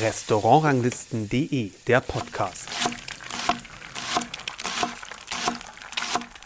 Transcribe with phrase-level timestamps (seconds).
[0.00, 2.68] Restaurantranglisten.de, der Podcast.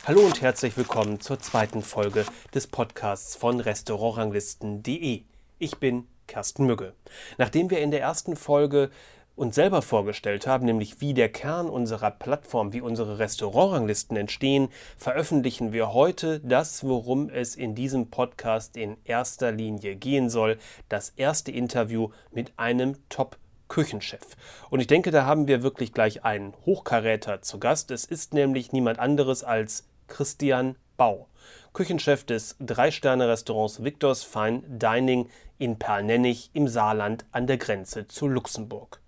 [0.07, 5.23] Hallo und herzlich willkommen zur zweiten Folge des Podcasts von Restaurantranglisten.de.
[5.59, 6.93] Ich bin Kersten Mügge.
[7.39, 8.91] Nachdem wir in der ersten Folge
[9.39, 15.73] uns selber vorgestellt haben, nämlich wie der Kern unserer Plattform, wie unsere Restaurantranglisten entstehen, veröffentlichen
[15.73, 20.59] wir heute das, worum es in diesem Podcast in erster Linie gehen soll,
[20.89, 24.37] das erste Interview mit einem Top Küchenchef.
[24.71, 27.91] Und ich denke, da haben wir wirklich gleich einen Hochkaräter zu Gast.
[27.91, 31.29] Es ist nämlich niemand anderes als Christian Bau,
[31.75, 39.01] Küchenchef des Drei-Sterne-Restaurants Victor's Fine Dining in Perlnennig im Saarland an der Grenze zu Luxemburg.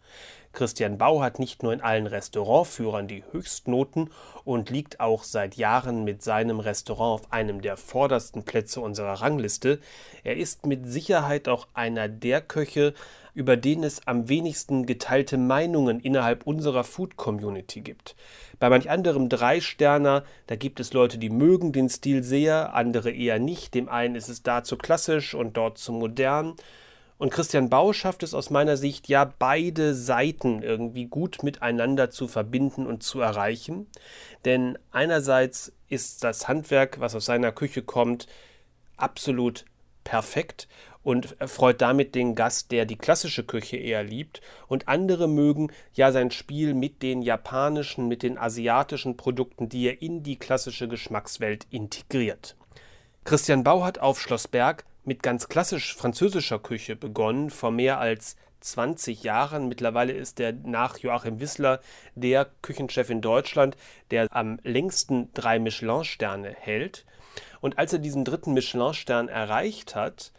[0.52, 4.10] Christian Bau hat nicht nur in allen Restaurantführern die Höchstnoten
[4.44, 9.78] und liegt auch seit Jahren mit seinem Restaurant auf einem der vordersten Plätze unserer Rangliste.
[10.24, 12.94] Er ist mit Sicherheit auch einer der Köche,
[13.32, 18.16] über den es am wenigsten geteilte Meinungen innerhalb unserer Food Community gibt.
[18.58, 23.38] Bei manch anderem Drei-Sterner, da gibt es Leute, die mögen den Stil sehr, andere eher
[23.38, 23.74] nicht.
[23.74, 26.54] Dem einen ist es da zu klassisch und dort zu modern.
[27.20, 32.26] Und Christian Bau schafft es aus meiner Sicht ja, beide Seiten irgendwie gut miteinander zu
[32.28, 33.88] verbinden und zu erreichen.
[34.46, 38.26] Denn einerseits ist das Handwerk, was aus seiner Küche kommt,
[38.96, 39.66] absolut
[40.02, 40.66] perfekt
[41.02, 44.40] und freut damit den Gast, der die klassische Küche eher liebt.
[44.66, 50.00] Und andere mögen ja sein Spiel mit den japanischen, mit den asiatischen Produkten, die er
[50.00, 52.56] in die klassische Geschmackswelt integriert.
[53.24, 58.36] Christian Bau hat auf Schloss Berg mit ganz klassisch französischer Küche begonnen, vor mehr als
[58.60, 59.68] 20 Jahren.
[59.68, 61.80] Mittlerweile ist er nach Joachim Wissler
[62.14, 63.76] der Küchenchef in Deutschland,
[64.10, 67.04] der am längsten drei Michelin-Sterne hält.
[67.60, 70.32] Und als er diesen dritten Michelin-Stern erreicht hat,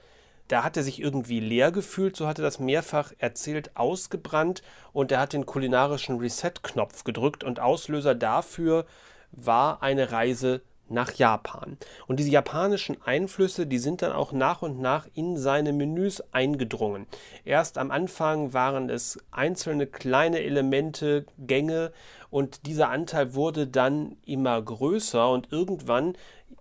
[0.48, 5.12] da hat er sich irgendwie leer gefühlt, so hat er das mehrfach erzählt, ausgebrannt und
[5.12, 8.86] er hat den kulinarischen Reset-Knopf gedrückt und Auslöser dafür
[9.32, 11.77] war eine Reise nach Japan.
[12.07, 17.07] Und diese japanischen Einflüsse, die sind dann auch nach und nach in seine Menüs eingedrungen.
[17.45, 21.91] Erst am Anfang waren es einzelne kleine Elemente, Gänge
[22.29, 26.13] und dieser Anteil wurde dann immer größer und irgendwann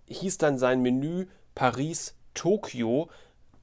[0.07, 3.09] hieß dann sein Menü Paris Tokio,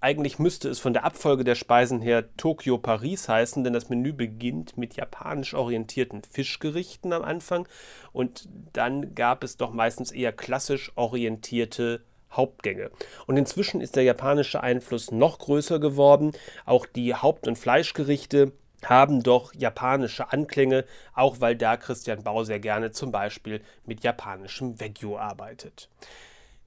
[0.01, 4.13] eigentlich müsste es von der Abfolge der Speisen her Tokio Paris heißen, denn das Menü
[4.13, 7.67] beginnt mit japanisch orientierten Fischgerichten am Anfang
[8.13, 12.91] und dann gab es doch meistens eher klassisch orientierte Hauptgänge.
[13.27, 16.33] Und inzwischen ist der japanische Einfluss noch größer geworden.
[16.67, 18.53] Auch die Haupt- und Fleischgerichte
[18.85, 20.85] haben doch japanische Anklänge,
[21.15, 25.89] auch weil da Christian Bau sehr gerne zum Beispiel mit japanischem Wagyu arbeitet.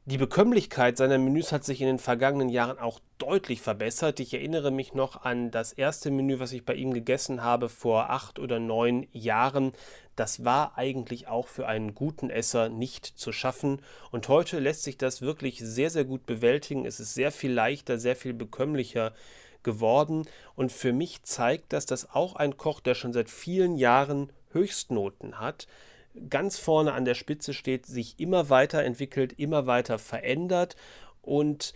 [0.06, 4.20] Die Bekömmlichkeit seiner Menüs hat sich in den vergangenen Jahren auch deutlich verbessert.
[4.20, 8.10] Ich erinnere mich noch an das erste Menü, was ich bei ihm gegessen habe vor
[8.10, 9.74] acht oder neun Jahren.
[10.16, 13.80] Das war eigentlich auch für einen guten Esser nicht zu schaffen.
[14.10, 16.88] Und heute lässt sich das wirklich sehr, sehr gut bewältigen.
[16.88, 19.14] Es ist sehr viel leichter, sehr viel bekömmlicher
[19.62, 20.26] geworden.
[20.56, 25.40] Und für mich zeigt das, dass auch ein Koch, der schon seit vielen Jahren Höchstnoten
[25.40, 25.68] hat,
[26.30, 30.76] ganz vorne an der Spitze steht, sich immer weiterentwickelt, immer weiter verändert
[31.22, 31.74] und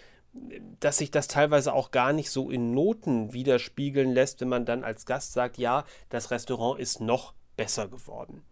[0.80, 4.84] dass sich das teilweise auch gar nicht so in Noten widerspiegeln lässt, wenn man dann
[4.84, 8.44] als Gast sagt, ja, das Restaurant ist noch besser geworden.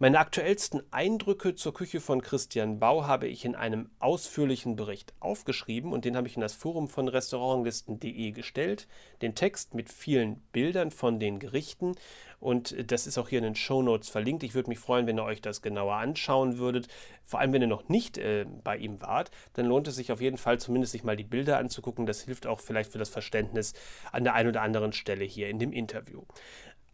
[0.00, 5.92] Meine aktuellsten Eindrücke zur Küche von Christian Bau habe ich in einem ausführlichen Bericht aufgeschrieben
[5.92, 8.88] und den habe ich in das Forum von restaurantlisten.de gestellt.
[9.22, 11.94] Den Text mit vielen Bildern von den Gerichten
[12.40, 14.42] und das ist auch hier in den Show Notes verlinkt.
[14.42, 16.88] Ich würde mich freuen, wenn ihr euch das genauer anschauen würdet.
[17.24, 20.20] Vor allem, wenn ihr noch nicht äh, bei ihm wart, dann lohnt es sich auf
[20.20, 22.04] jeden Fall zumindest sich mal die Bilder anzugucken.
[22.04, 23.74] Das hilft auch vielleicht für das Verständnis
[24.10, 26.22] an der einen oder anderen Stelle hier in dem Interview.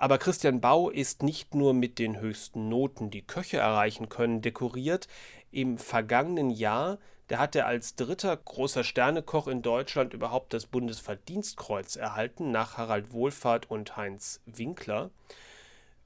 [0.01, 5.09] Aber Christian Bau ist nicht nur mit den höchsten Noten, die Köche erreichen können, dekoriert.
[5.51, 6.97] Im vergangenen Jahr,
[7.29, 13.13] da hat er als dritter großer Sternekoch in Deutschland überhaupt das Bundesverdienstkreuz erhalten, nach Harald
[13.13, 15.11] Wohlfahrt und Heinz Winkler.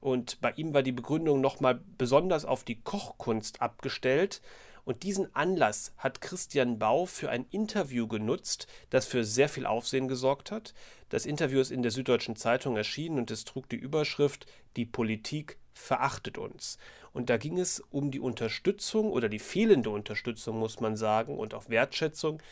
[0.00, 4.42] Und bei ihm war die Begründung nochmal besonders auf die Kochkunst abgestellt.
[4.84, 10.08] Und diesen Anlass hat Christian Bau für ein Interview genutzt, das für sehr viel Aufsehen
[10.08, 10.74] gesorgt hat.
[11.08, 14.46] Das Interview ist in der Süddeutschen Zeitung erschienen und es trug die Überschrift
[14.76, 16.78] Die Politik verachtet uns.
[17.12, 21.54] Und da ging es um die Unterstützung oder die fehlende Unterstützung, muss man sagen, und
[21.54, 22.42] auch Wertschätzung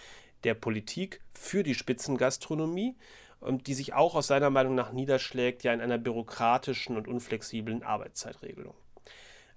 [0.44, 2.96] der Politik für die Spitzengastronomie,
[3.66, 8.74] die sich auch aus seiner Meinung nach niederschlägt ja in einer bürokratischen und unflexiblen Arbeitszeitregelung.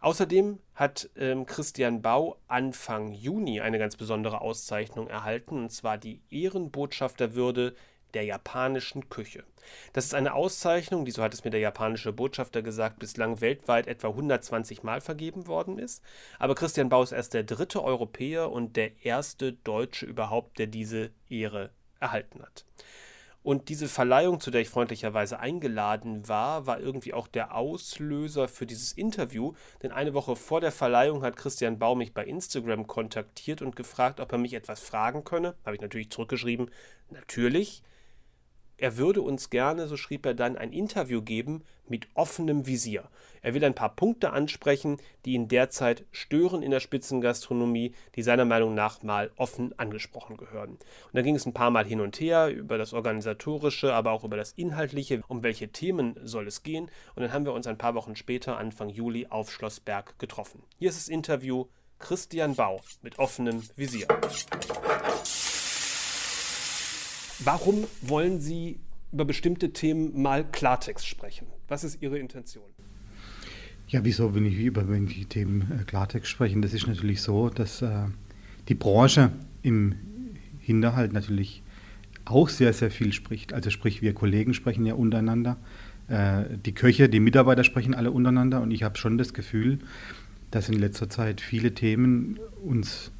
[0.06, 6.22] Außerdem hat ähm, Christian Bau Anfang Juni eine ganz besondere Auszeichnung erhalten, und zwar die
[6.30, 7.76] Ehrenbotschafterwürde
[8.14, 9.46] der japanischen Küche.
[9.94, 13.88] Das ist eine Auszeichnung, die, so hat es mir der japanische Botschafter gesagt, bislang weltweit
[13.88, 16.04] etwa 120 Mal vergeben worden ist.
[16.38, 21.10] Aber Christian Bau ist erst der dritte Europäer und der erste Deutsche überhaupt, der diese
[21.30, 22.64] Ehre erhalten hat.
[23.46, 28.66] Und diese Verleihung, zu der ich freundlicherweise eingeladen war, war irgendwie auch der Auslöser für
[28.66, 29.54] dieses Interview.
[29.84, 34.20] Denn eine Woche vor der Verleihung hat Christian Baum mich bei Instagram kontaktiert und gefragt,
[34.20, 35.54] ob er mich etwas fragen könne.
[35.64, 36.72] Habe ich natürlich zurückgeschrieben,
[37.12, 37.84] natürlich
[38.78, 43.10] er würde uns gerne, so schrieb er dann, ein Interview geben mit offenem Visier.
[43.42, 48.46] Er will ein paar Punkte ansprechen, die ihn derzeit stören in der Spitzengastronomie, die seiner
[48.46, 50.72] Meinung nach mal offen angesprochen gehören.
[50.72, 54.24] Und dann ging es ein paar Mal hin und her über das Organisatorische, aber auch
[54.24, 56.90] über das Inhaltliche, um welche Themen soll es gehen.
[57.16, 60.64] Und dann haben wir uns ein paar Wochen später, Anfang Juli, auf Schlossberg getroffen.
[60.80, 61.66] Hier ist das Interview
[62.00, 64.08] Christian Bau mit offenem Visier.
[67.44, 68.80] Warum wollen Sie
[69.12, 71.48] über bestimmte Themen mal Klartext sprechen?
[71.68, 72.64] Was ist Ihre Intention?
[73.88, 76.62] Ja, wieso will ich über welche Themen äh, Klartext sprechen?
[76.62, 78.06] Das ist natürlich so, dass äh,
[78.68, 79.96] die Branche im
[80.60, 81.62] Hinterhalt natürlich
[82.26, 83.54] auch sehr, sehr viel spricht.
[83.54, 85.58] Also sprich, wir Kollegen sprechen ja untereinander.
[86.08, 89.80] Äh, die Köche, die Mitarbeiter sprechen alle untereinander und ich habe schon das Gefühl,
[90.52, 93.12] dass in letzter Zeit viele Themen uns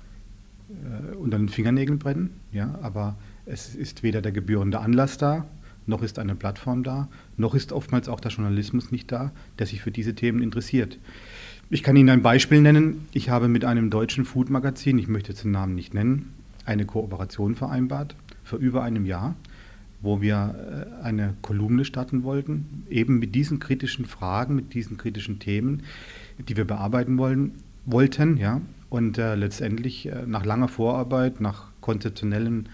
[0.70, 2.40] äh, unter den Fingernägeln brennen.
[2.52, 5.46] Ja, aber es ist weder der gebührende Anlass da,
[5.88, 7.08] noch ist eine Plattform da,
[7.38, 10.98] noch ist oftmals auch der Journalismus nicht da, der sich für diese Themen interessiert.
[11.70, 13.08] Ich kann Ihnen ein Beispiel nennen.
[13.12, 16.34] Ich habe mit einem deutschen Food-Magazin, ich möchte jetzt den Namen nicht nennen,
[16.66, 19.36] eine Kooperation vereinbart vor über einem Jahr,
[20.02, 25.40] wo wir äh, eine Kolumne starten wollten, eben mit diesen kritischen Fragen, mit diesen kritischen
[25.40, 25.84] Themen,
[26.38, 27.52] die wir bearbeiten wollen,
[27.86, 28.38] wollten.
[28.38, 28.62] Ja?
[28.90, 32.70] Und äh, letztendlich äh, nach langer Vorarbeit, nach konzeptionellen äh,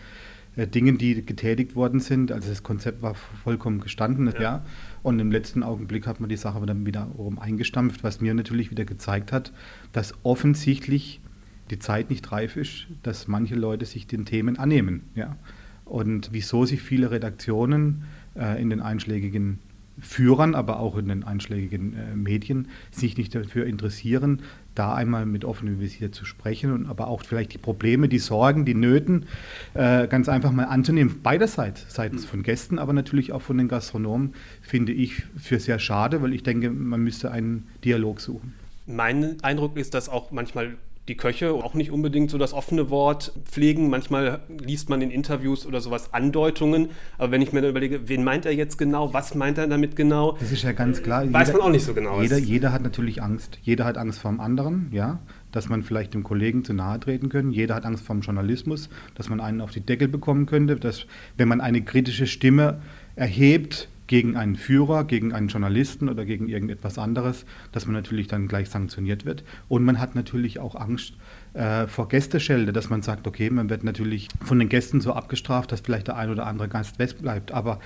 [0.58, 2.32] Dingen, die getätigt worden sind.
[2.32, 4.42] Also das Konzept war vollkommen gestanden, ja.
[4.42, 4.66] ja.
[5.02, 8.86] Und im letzten Augenblick hat man die Sache dann wiederum eingestampft, was mir natürlich wieder
[8.86, 9.54] gezeigt hat,
[9.94, 11.22] dass offensichtlich
[11.70, 15.04] die Zeit nicht reif ist, dass manche Leute sich den Themen annehmen.
[15.16, 15.38] Ja.
[15.86, 18.04] Und wieso sich viele Redaktionen
[18.36, 19.60] äh, in den einschlägigen
[20.02, 24.42] Führern, aber auch in den einschlägigen äh, Medien sich nicht dafür interessieren,
[24.76, 28.66] da einmal mit offenem Visier zu sprechen und aber auch vielleicht die Probleme, die Sorgen,
[28.66, 29.26] die Nöten
[29.74, 31.22] äh, ganz einfach mal anzunehmen.
[31.22, 36.22] Beiderseits, seitens von Gästen, aber natürlich auch von den Gastronomen, finde ich für sehr schade,
[36.22, 38.54] weil ich denke, man müsste einen Dialog suchen.
[38.88, 40.76] Mein Eindruck ist, dass auch manchmal
[41.08, 43.90] die Köche auch nicht unbedingt so das offene Wort pflegen.
[43.90, 46.90] Manchmal liest man in Interviews oder sowas Andeutungen.
[47.18, 49.96] Aber wenn ich mir dann überlege, wen meint er jetzt genau, was meint er damit
[49.96, 50.38] genau?
[50.40, 51.22] Das ist ja ganz klar.
[51.32, 52.22] Weiß jeder, man auch nicht so genau.
[52.22, 53.58] Jeder, jeder hat natürlich Angst.
[53.64, 55.20] Jeder hat Angst vor dem anderen, ja,
[55.52, 57.56] dass man vielleicht dem Kollegen zu nahe treten könnte.
[57.56, 61.08] Jeder hat Angst vor dem Journalismus, dass man einen auf die Deckel bekommen könnte, dass
[61.36, 62.80] wenn man eine kritische Stimme
[63.16, 68.50] erhebt, gegen einen Führer, gegen einen Journalisten oder gegen irgendetwas anderes, dass man natürlich dann
[68.50, 69.46] gleich sanktioniert wird.
[69.70, 71.14] Und man hat natürlich auch Angst
[71.54, 75.72] äh, vor Gästeschelde, dass man sagt, okay, man wird natürlich von den Gästen so abgestraft,
[75.72, 77.54] dass vielleicht der ein oder andere Gast west bleibt.
[77.54, 77.80] Aber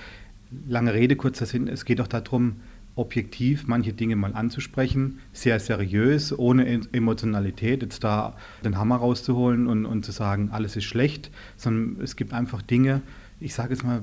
[0.66, 2.56] lange Rede, kurzer Sinn, es geht doch darum,
[2.96, 9.86] objektiv manche Dinge mal anzusprechen, sehr seriös, ohne Emotionalität, jetzt da den Hammer rauszuholen und,
[9.86, 13.02] und zu sagen, alles ist schlecht, sondern es gibt einfach Dinge,
[13.38, 14.02] ich sage es mal,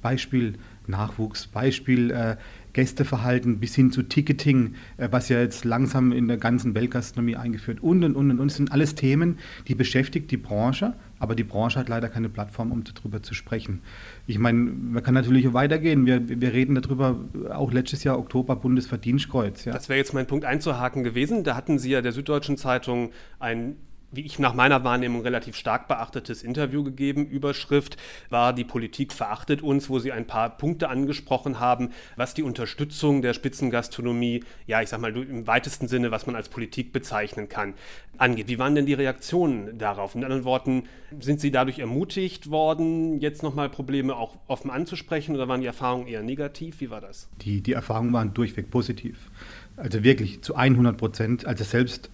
[0.00, 0.54] Beispiel
[0.88, 2.36] Nachwuchs, Beispiel äh,
[2.72, 7.82] Gästeverhalten bis hin zu Ticketing, äh, was ja jetzt langsam in der ganzen Weltgastronomie eingeführt
[7.82, 8.48] und und und und.
[8.48, 12.70] Das sind alles Themen, die beschäftigt die Branche, aber die Branche hat leider keine Plattform,
[12.72, 13.80] um darüber zu sprechen.
[14.26, 16.06] Ich meine, man kann natürlich weitergehen.
[16.06, 17.18] Wir, wir reden darüber,
[17.50, 19.64] auch letztes Jahr Oktober Bundesverdienstkreuz.
[19.64, 19.72] Ja.
[19.72, 21.44] Das wäre jetzt mein Punkt einzuhaken gewesen.
[21.44, 23.76] Da hatten Sie ja der Süddeutschen Zeitung ein
[24.10, 27.26] wie ich nach meiner Wahrnehmung relativ stark beachtetes Interview gegeben.
[27.26, 27.96] Überschrift
[28.30, 33.20] war Die Politik verachtet uns, wo sie ein paar Punkte angesprochen haben, was die Unterstützung
[33.20, 37.74] der Spitzengastronomie, ja, ich sag mal im weitesten Sinne, was man als Politik bezeichnen kann,
[38.16, 38.48] angeht.
[38.48, 40.14] Wie waren denn die Reaktionen darauf?
[40.14, 40.84] In anderen Worten,
[41.20, 46.06] sind Sie dadurch ermutigt worden, jetzt nochmal Probleme auch offen anzusprechen oder waren die Erfahrungen
[46.06, 46.80] eher negativ?
[46.80, 47.28] Wie war das?
[47.42, 49.30] Die, die Erfahrungen waren durchweg positiv.
[49.76, 51.46] Also wirklich zu 100 Prozent.
[51.46, 52.10] Also selbst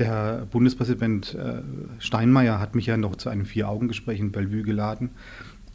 [0.00, 1.62] der Bundespräsident äh,
[2.00, 5.10] Steinmeier hat mich ja noch zu einem Vier-Augen-Gespräch in Bellevue geladen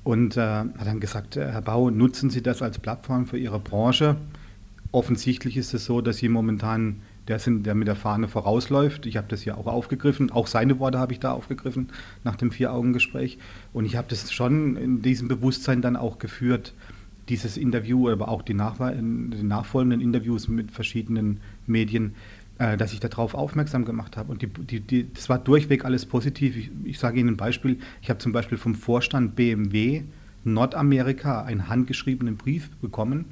[0.03, 3.59] und äh, hat dann gesagt, äh, Herr Bau, nutzen Sie das als Plattform für Ihre
[3.59, 4.17] Branche.
[4.91, 9.05] Offensichtlich ist es so, dass Sie momentan der sind, der mit der Fahne vorausläuft.
[9.05, 10.31] Ich habe das ja auch aufgegriffen.
[10.31, 11.89] Auch seine Worte habe ich da aufgegriffen
[12.23, 13.37] nach dem Vier-Augen-Gespräch.
[13.73, 16.73] Und ich habe das schon in diesem Bewusstsein dann auch geführt,
[17.29, 22.15] dieses Interview, aber auch die, nachfolgenden Interviews mit verschiedenen Medien,
[22.57, 24.31] dass ich darauf aufmerksam gemacht habe.
[24.31, 26.55] Und die, die, die, das war durchweg alles positiv.
[26.55, 27.79] Ich, ich sage Ihnen ein Beispiel.
[28.01, 30.03] Ich habe zum Beispiel vom Vorstand BMW
[30.45, 33.25] Nordamerika einen handgeschriebenen Brief bekommen.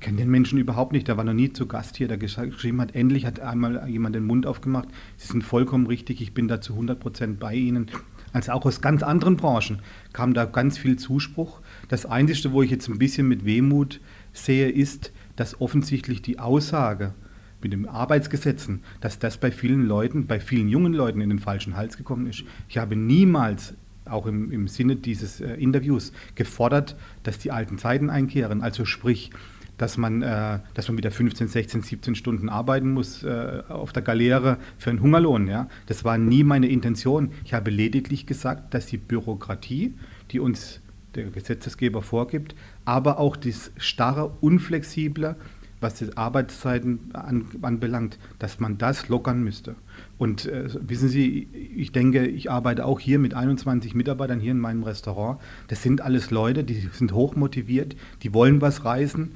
[0.00, 1.06] Kennt den Menschen überhaupt nicht.
[1.06, 4.26] Der war noch nie zu Gast hier, der geschrieben hat, endlich hat einmal jemand den
[4.26, 4.88] Mund aufgemacht.
[5.16, 7.86] Sie sind vollkommen richtig, ich bin da zu 100 Prozent bei Ihnen.
[8.32, 9.78] Also auch aus ganz anderen Branchen
[10.12, 11.60] kam da ganz viel Zuspruch.
[11.88, 14.00] Das Einzige, wo ich jetzt ein bisschen mit Wehmut
[14.32, 17.14] sehe, ist, dass offensichtlich die Aussage
[17.62, 21.76] mit den Arbeitsgesetzen, dass das bei vielen Leuten, bei vielen jungen Leuten in den falschen
[21.76, 22.44] Hals gekommen ist.
[22.68, 28.10] Ich habe niemals, auch im, im Sinne dieses äh, Interviews, gefordert, dass die alten Zeiten
[28.10, 28.62] einkehren.
[28.62, 29.30] Also sprich,
[29.78, 34.02] dass man, äh, dass man wieder 15, 16, 17 Stunden arbeiten muss äh, auf der
[34.02, 35.48] Galeere für einen Hungerlohn.
[35.48, 35.68] Ja?
[35.86, 37.32] Das war nie meine Intention.
[37.44, 39.94] Ich habe lediglich gesagt, dass die Bürokratie,
[40.30, 40.80] die uns
[41.14, 42.54] der Gesetzesgeber vorgibt,
[42.84, 45.36] aber auch das starre, unflexible,
[45.82, 49.74] was die Arbeitszeiten an, anbelangt, dass man das lockern müsste.
[50.18, 54.58] Und äh, wissen Sie, ich denke, ich arbeite auch hier mit 21 Mitarbeitern hier in
[54.58, 55.40] meinem Restaurant.
[55.68, 59.32] Das sind alles Leute, die sind hochmotiviert, die wollen was reisen.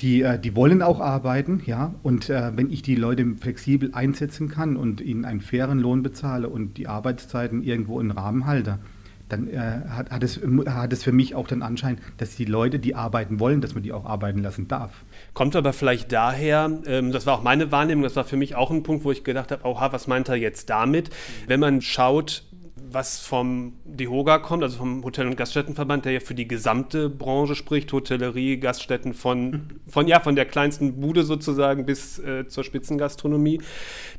[0.00, 1.94] Die, äh, die wollen auch arbeiten, ja.
[2.02, 6.48] Und äh, wenn ich die Leute flexibel einsetzen kann und ihnen einen fairen Lohn bezahle
[6.48, 8.78] und die Arbeitszeiten irgendwo in Rahmen halte,
[9.28, 12.78] dann äh, hat, hat, es, hat es für mich auch den Anschein, dass die Leute,
[12.78, 15.04] die arbeiten wollen, dass man die auch arbeiten lassen darf.
[15.34, 18.70] Kommt aber vielleicht daher, ähm, das war auch meine Wahrnehmung, das war für mich auch
[18.70, 21.10] ein Punkt, wo ich gedacht habe, oha, was meint er jetzt damit?
[21.46, 22.44] Wenn man schaut,
[22.90, 27.54] was vom DEHOGA kommt, also vom Hotel- und Gaststättenverband, der ja für die gesamte Branche
[27.54, 33.60] spricht, Hotellerie, Gaststätten von, von, ja, von der kleinsten Bude sozusagen bis äh, zur Spitzengastronomie.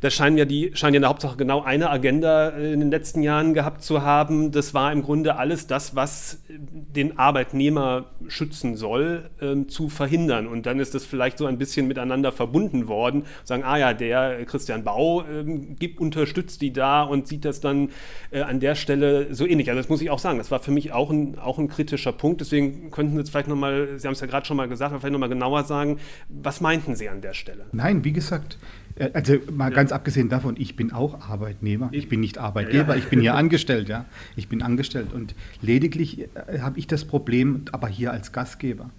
[0.02, 2.92] Da scheinen ja die, scheinen ja in der Hauptsache genau eine Agenda äh, in den
[2.92, 4.52] letzten Jahren gehabt zu haben.
[4.52, 10.48] Das war im Grunde alles das, was den Arbeitnehmer schützen soll, ähm, zu verhindern.
[10.48, 13.26] Und dann ist das vielleicht so ein bisschen miteinander verbunden worden.
[13.44, 17.90] Sagen, ah ja, der Christian Bau ähm, gibt, unterstützt die da und sieht das dann
[18.32, 19.70] äh, an der Stelle so ähnlich.
[19.70, 22.12] Also das muss ich auch sagen, das war für mich auch ein, auch ein kritischer
[22.12, 22.42] Punkt.
[22.42, 25.12] Deswegen könnten Sie jetzt vielleicht nochmal, Sie haben es ja gerade schon mal gesagt, vielleicht
[25.12, 26.00] nochmal genauer sagen,
[26.30, 27.66] was meinten Sie an der Stelle?
[27.72, 28.58] Nein, wie gesagt,
[28.96, 29.76] äh, also mal ja.
[29.76, 33.00] ganz abgesehen davon, ich bin auch Arbeitnehmer, ich bin nicht Arbeitgeber, ja, ja.
[33.00, 34.06] ich bin hier angestellt, ja.
[34.36, 38.90] Ich bin angestellt und lediglich äh, habe ich das Problem, aber hier als Gastgeber,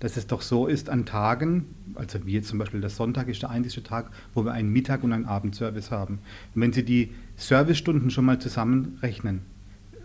[0.00, 3.42] dass es doch so ist an Tagen, also wie jetzt zum Beispiel der Sonntag ist
[3.42, 6.20] der einzige Tag, wo wir einen Mittag- und einen Abendservice haben.
[6.54, 9.42] Und wenn Sie die Servicestunden schon mal zusammenrechnen,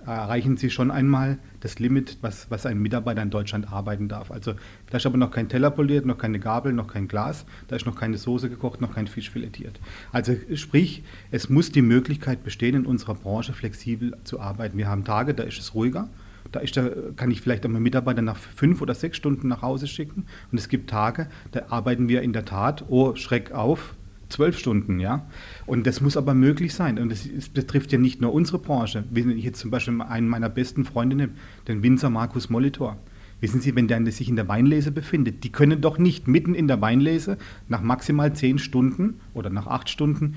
[0.06, 4.32] erreichen Sie schon einmal das Limit, was, was ein Mitarbeiter in Deutschland arbeiten darf.
[4.32, 4.54] Also
[4.90, 7.86] da ist aber noch kein Teller poliert, noch keine Gabel, noch kein Glas, da ist
[7.86, 9.80] noch keine Soße gekocht, noch kein Fisch filetiert.
[10.12, 14.78] Also sprich, es muss die Möglichkeit bestehen, in unserer Branche flexibel zu arbeiten.
[14.78, 16.10] Wir haben Tage, da ist es ruhiger,
[16.54, 19.88] da, ist, da kann ich vielleicht einmal Mitarbeiter nach fünf oder sechs Stunden nach Hause
[19.88, 20.26] schicken.
[20.52, 23.96] Und es gibt Tage, da arbeiten wir in der Tat, oh Schreck auf,
[24.30, 25.26] zwölf Stunden, ja.
[25.66, 27.00] Und das muss aber möglich sein.
[27.00, 29.04] Und das, das betrifft ja nicht nur unsere Branche.
[29.12, 31.34] Wenn ich jetzt zum Beispiel einen meiner besten Freunde nehme,
[31.68, 32.98] den Winzer Markus Molitor.
[33.42, 36.70] Wissen Sie, wenn der sich in der Weinlese befindet, die können doch nicht mitten in
[36.70, 40.36] der Weinlese nach maximal zehn Stunden oder nach acht Stunden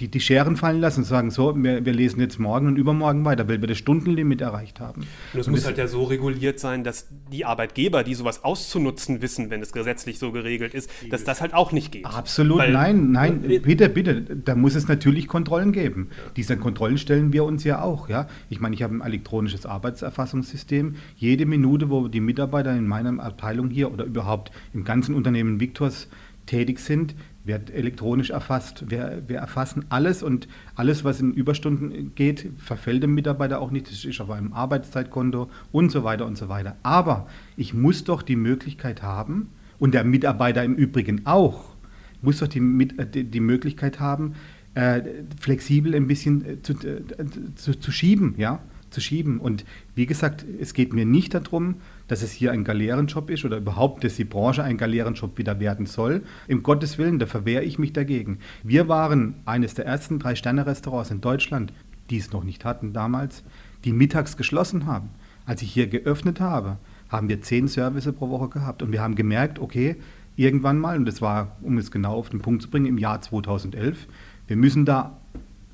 [0.00, 3.24] die, die Scheren fallen lassen und sagen, so, wir, wir, lesen jetzt morgen und übermorgen
[3.24, 5.06] weiter, weil wir das Stundenlimit erreicht haben.
[5.32, 9.22] Und es muss das halt ja so reguliert sein, dass die Arbeitgeber, die sowas auszunutzen
[9.22, 12.06] wissen, wenn es gesetzlich so geregelt ist, dass das halt auch nicht geht.
[12.06, 16.10] Absolut, weil, nein, nein, bitte, bitte, da muss es natürlich Kontrollen geben.
[16.36, 18.26] Diese Kontrollen stellen wir uns ja auch, ja.
[18.50, 20.96] Ich meine, ich habe ein elektronisches Arbeitserfassungssystem.
[21.16, 26.08] Jede Minute, wo die Mitarbeiter in meiner Abteilung hier oder überhaupt im ganzen Unternehmen Victors
[26.46, 28.90] tätig sind, wird elektronisch erfasst.
[28.90, 33.90] Wir, wir, erfassen alles und alles, was in Überstunden geht, verfällt dem Mitarbeiter auch nicht.
[33.90, 36.76] Das ist auf einem Arbeitszeitkonto und so weiter und so weiter.
[36.82, 41.74] Aber ich muss doch die Möglichkeit haben, und der Mitarbeiter im Übrigen auch,
[42.22, 42.58] muss doch die,
[42.96, 44.34] äh, die, Möglichkeit haben,
[44.74, 45.02] äh,
[45.38, 46.74] flexibel ein bisschen äh, zu,
[47.54, 48.60] zu, zu schieben, ja
[48.90, 49.40] zu schieben.
[49.40, 51.76] Und wie gesagt, es geht mir nicht darum,
[52.08, 55.86] dass es hier ein Galeerenjob ist oder überhaupt, dass die Branche ein Galeerenjob wieder werden
[55.86, 56.22] soll.
[56.48, 58.38] Im Gottes Willen, da verwehre ich mich dagegen.
[58.62, 61.72] Wir waren eines der ersten Drei-Sterne-Restaurants in Deutschland,
[62.10, 63.42] die es noch nicht hatten damals,
[63.84, 65.10] die mittags geschlossen haben.
[65.46, 69.14] Als ich hier geöffnet habe, haben wir zehn Service pro Woche gehabt und wir haben
[69.14, 69.96] gemerkt, okay,
[70.36, 73.20] irgendwann mal, und das war, um es genau auf den Punkt zu bringen, im Jahr
[73.20, 74.06] 2011,
[74.46, 75.16] wir müssen da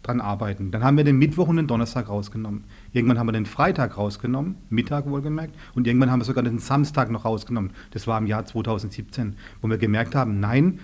[0.03, 0.71] dran arbeiten.
[0.71, 2.65] Dann haben wir den Mittwoch und den Donnerstag rausgenommen.
[2.93, 7.11] Irgendwann haben wir den Freitag rausgenommen, Mittag wohlgemerkt, und irgendwann haben wir sogar den Samstag
[7.11, 7.73] noch rausgenommen.
[7.93, 10.81] Das war im Jahr 2017, wo wir gemerkt haben, nein,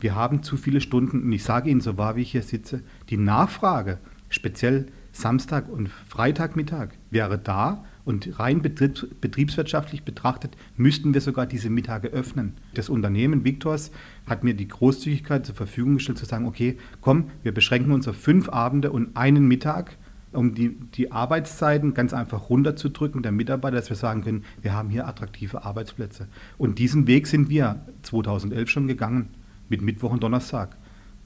[0.00, 1.22] wir haben zu viele Stunden.
[1.22, 3.98] Und ich sage Ihnen, so wahr wie ich hier sitze, die Nachfrage,
[4.28, 12.08] speziell Samstag und Freitagmittag, wäre da und rein betriebswirtschaftlich betrachtet müssten wir sogar diese Mittage
[12.08, 12.54] öffnen.
[12.74, 13.90] Das Unternehmen Victors
[14.26, 18.16] hat mir die Großzügigkeit zur Verfügung gestellt, zu sagen, okay, komm, wir beschränken uns auf
[18.16, 19.98] fünf Abende und einen Mittag
[20.32, 24.90] um die, die Arbeitszeiten ganz einfach runterzudrücken der Mitarbeiter, dass wir sagen können, wir haben
[24.90, 26.28] hier attraktive Arbeitsplätze.
[26.56, 29.30] Und diesen Weg sind wir 2011 schon gegangen,
[29.68, 30.77] mit Mittwoch und Donnerstag.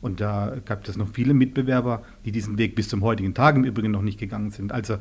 [0.02, 3.62] Und da gab es noch viele Mitbewerber, die diesen Weg bis zum heutigen Tag im
[3.62, 4.72] Übrigen noch nicht gegangen sind.
[4.72, 4.98] Also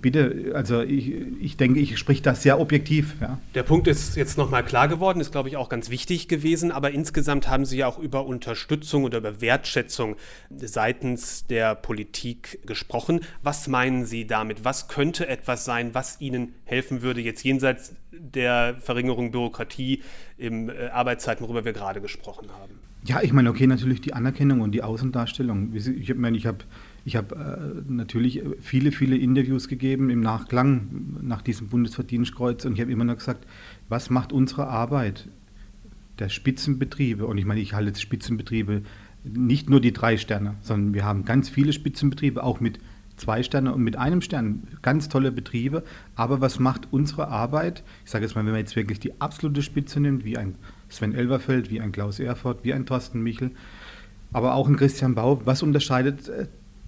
[0.00, 3.16] bitte, also ich, ich denke, ich spreche das sehr objektiv.
[3.20, 3.38] Ja.
[3.54, 6.72] Der Punkt ist jetzt nochmal klar geworden, ist, glaube ich, auch ganz wichtig gewesen.
[6.72, 10.16] Aber insgesamt haben Sie ja auch über Unterstützung oder über Wertschätzung
[10.48, 13.20] seitens der Politik gesprochen.
[13.42, 14.64] Was meinen Sie damit?
[14.64, 20.02] Was könnte etwas sein, was Ihnen helfen würde, jetzt jenseits der Verringerung Bürokratie
[20.38, 22.87] im äh, Arbeitszeiten, worüber wir gerade gesprochen haben?
[23.04, 25.72] Ja, ich meine, okay, natürlich die Anerkennung und die Außendarstellung.
[25.74, 26.58] Ich meine, ich habe
[27.04, 27.56] ich hab, äh,
[27.88, 33.14] natürlich viele, viele Interviews gegeben im Nachklang nach diesem Bundesverdienstkreuz und ich habe immer nur
[33.14, 33.46] gesagt,
[33.88, 35.28] was macht unsere Arbeit
[36.18, 37.24] der Spitzenbetriebe?
[37.24, 38.82] Und ich meine, ich halte jetzt Spitzenbetriebe
[39.24, 42.78] nicht nur die drei Sterne, sondern wir haben ganz viele Spitzenbetriebe, auch mit
[43.16, 44.64] zwei Sterne und mit einem Stern.
[44.82, 45.82] Ganz tolle Betriebe.
[46.14, 47.82] Aber was macht unsere Arbeit?
[48.04, 50.54] Ich sage jetzt mal, wenn man jetzt wirklich die absolute Spitze nimmt, wie ein
[50.88, 53.50] Sven Elverfeld, wie ein Klaus Erfurt, wie ein Thorsten Michel,
[54.32, 55.40] aber auch ein Christian Bau.
[55.44, 56.46] Was unterscheidet äh,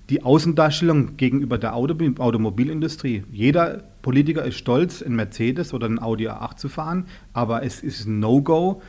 [0.09, 3.25] die Außendarstellung gegenüber der Automobilindustrie?
[3.31, 8.07] Jeder Politiker ist stolz, ein Mercedes oder ein Audi A8 zu fahren, aber es ist
[8.07, 8.83] ein No-Go,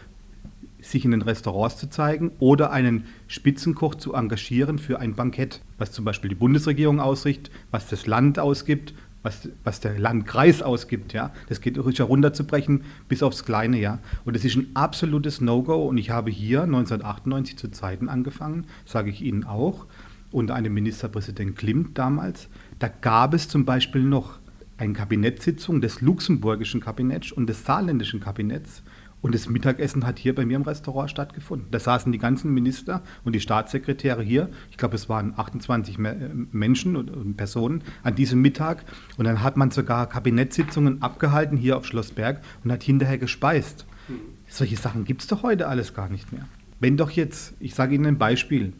[0.81, 5.91] sich in den Restaurants zu zeigen oder einen Spitzenkoch zu engagieren für ein Bankett, was
[5.91, 11.31] zum Beispiel die Bundesregierung ausrichtet, was das Land ausgibt, was, was der Landkreis ausgibt, ja.
[11.47, 13.99] Das geht ruhig herunterzubrechen bis aufs Kleine, ja.
[14.25, 15.85] Und das ist ein absolutes No-Go.
[15.87, 19.85] Und ich habe hier 1998 zu Zeiten angefangen, sage ich Ihnen auch,
[20.31, 22.47] unter einem Ministerpräsident Klimt damals.
[22.79, 24.39] Da gab es zum Beispiel noch
[24.77, 28.81] eine Kabinettssitzung des luxemburgischen Kabinetts und des saarländischen Kabinetts.
[29.21, 31.67] Und das Mittagessen hat hier bei mir im Restaurant stattgefunden.
[31.69, 34.49] Da saßen die ganzen Minister und die Staatssekretäre hier.
[34.71, 38.83] Ich glaube, es waren 28 äh, Menschen und Personen an diesem Mittag.
[39.17, 43.85] Und dann hat man sogar Kabinettssitzungen abgehalten hier auf Schloss Berg und hat hinterher gespeist.
[44.07, 44.13] Mhm.
[44.47, 46.47] Solche Sachen gibt es doch heute alles gar nicht mehr.
[46.79, 48.73] Wenn doch jetzt, ich sage Ihnen ein Beispiel,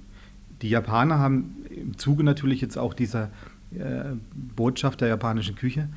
[0.64, 3.30] die Japaner haben im Zuge natürlich jetzt auch dieser
[3.72, 5.88] äh, Botschaft der japanischen Küche,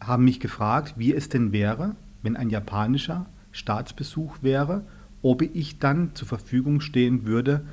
[0.00, 4.84] haben mich gefragt, wie es denn wäre, wenn ein japanischer Staatsbesuch wäre,
[5.22, 7.64] ob ich dann zur Verfügung stehen würde,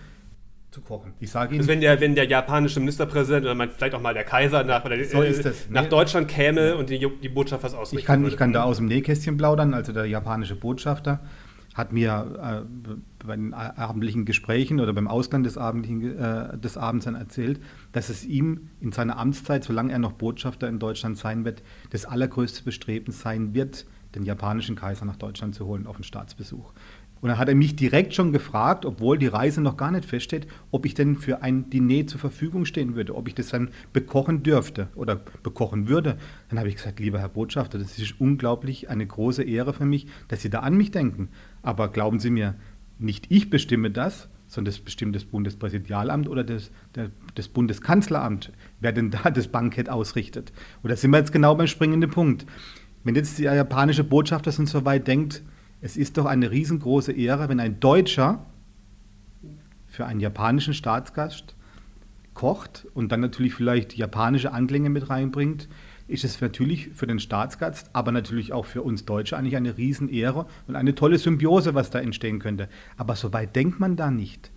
[0.72, 1.14] zu kochen.
[1.20, 4.24] Ich sage Ihnen, also wenn der, wenn der japanische Ministerpräsident oder vielleicht auch mal der
[4.24, 5.34] Kaiser nach, oder, so äh,
[5.70, 5.90] nach nee.
[5.90, 8.34] Deutschland käme und die, die Botschaft was ausrichten ich kann, würde.
[8.34, 9.74] Ich kann da aus dem Nähkästchen plaudern.
[9.74, 11.22] Also der japanische Botschafter
[11.74, 17.06] hat mir äh, bei den abendlichen Gesprächen oder beim Ausgang des, abendlichen, äh, des Abends
[17.06, 17.60] dann erzählt,
[17.92, 22.06] dass es ihm in seiner Amtszeit, solange er noch Botschafter in Deutschland sein wird, das
[22.06, 26.74] allergrößte Bestreben sein wird, den japanischen Kaiser nach Deutschland zu holen auf einen Staatsbesuch.
[27.22, 30.48] Und dann hat er mich direkt schon gefragt, obwohl die Reise noch gar nicht feststeht,
[30.72, 34.42] ob ich denn für ein Diner zur Verfügung stehen würde, ob ich das dann bekochen
[34.42, 36.18] dürfte oder bekochen würde.
[36.48, 40.08] Dann habe ich gesagt, lieber Herr Botschafter, das ist unglaublich eine große Ehre für mich,
[40.30, 41.30] dass Sie da an mich denken.
[41.62, 42.56] Aber glauben Sie mir,
[43.00, 48.92] nicht ich bestimme das, sondern das bestimmt das Bundespräsidialamt oder das, der, das Bundeskanzleramt, wer
[48.92, 50.52] denn da das Bankett ausrichtet.
[50.82, 52.46] Und da sind wir jetzt genau beim springenden Punkt.
[53.04, 55.44] Wenn jetzt der japanische Botschafter schon so weit denkt,
[55.82, 58.46] es ist doch eine riesengroße Ehre, wenn ein Deutscher
[59.88, 61.56] für einen japanischen Staatsgast
[62.34, 65.68] kocht und dann natürlich vielleicht japanische Anklänge mit reinbringt,
[66.08, 70.48] ist es natürlich für den Staatsgast, aber natürlich auch für uns Deutsche eigentlich eine Riesenehre
[70.68, 72.68] und eine tolle Symbiose, was da entstehen könnte.
[72.98, 74.52] Aber so weit denkt man da nicht.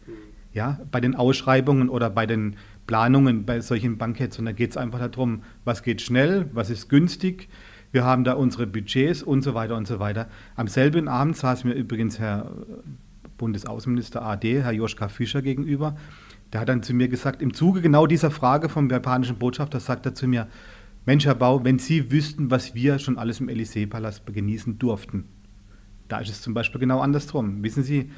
[0.55, 4.39] Ja, bei den Ausschreibungen oder bei den Planungen bei solchen Banketts.
[4.39, 7.49] Und da geht es einfach darum, was geht schnell, was ist günstig,
[7.93, 10.29] wir haben da unsere Budgets und so weiter und so weiter.
[10.57, 12.51] Am selben Abend saß mir übrigens Herr
[13.37, 15.97] Bundesaußenminister AD, Herr Joschka Fischer gegenüber.
[16.53, 20.07] Der hat dann zu mir gesagt, im Zuge genau dieser Frage vom japanischen Botschafter, sagt
[20.07, 20.49] er zu mir,
[21.05, 25.25] Mensch, Herr Bau, wenn Sie wüssten, was wir schon alles im Élysée-Palast genießen durften.
[26.09, 27.63] Da ist es zum Beispiel genau andersrum.
[27.63, 28.11] Wissen Sie,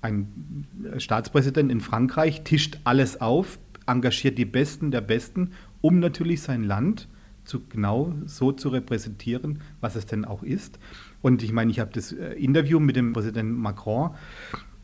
[0.00, 0.64] ein
[0.98, 7.08] Staatspräsident in Frankreich tischt alles auf, engagiert die Besten der Besten, um natürlich sein Land
[7.48, 10.78] zu, genau so zu repräsentieren, was es denn auch ist.
[11.22, 14.10] Und ich meine, ich habe das äh, Interview mit dem Präsidenten Macron,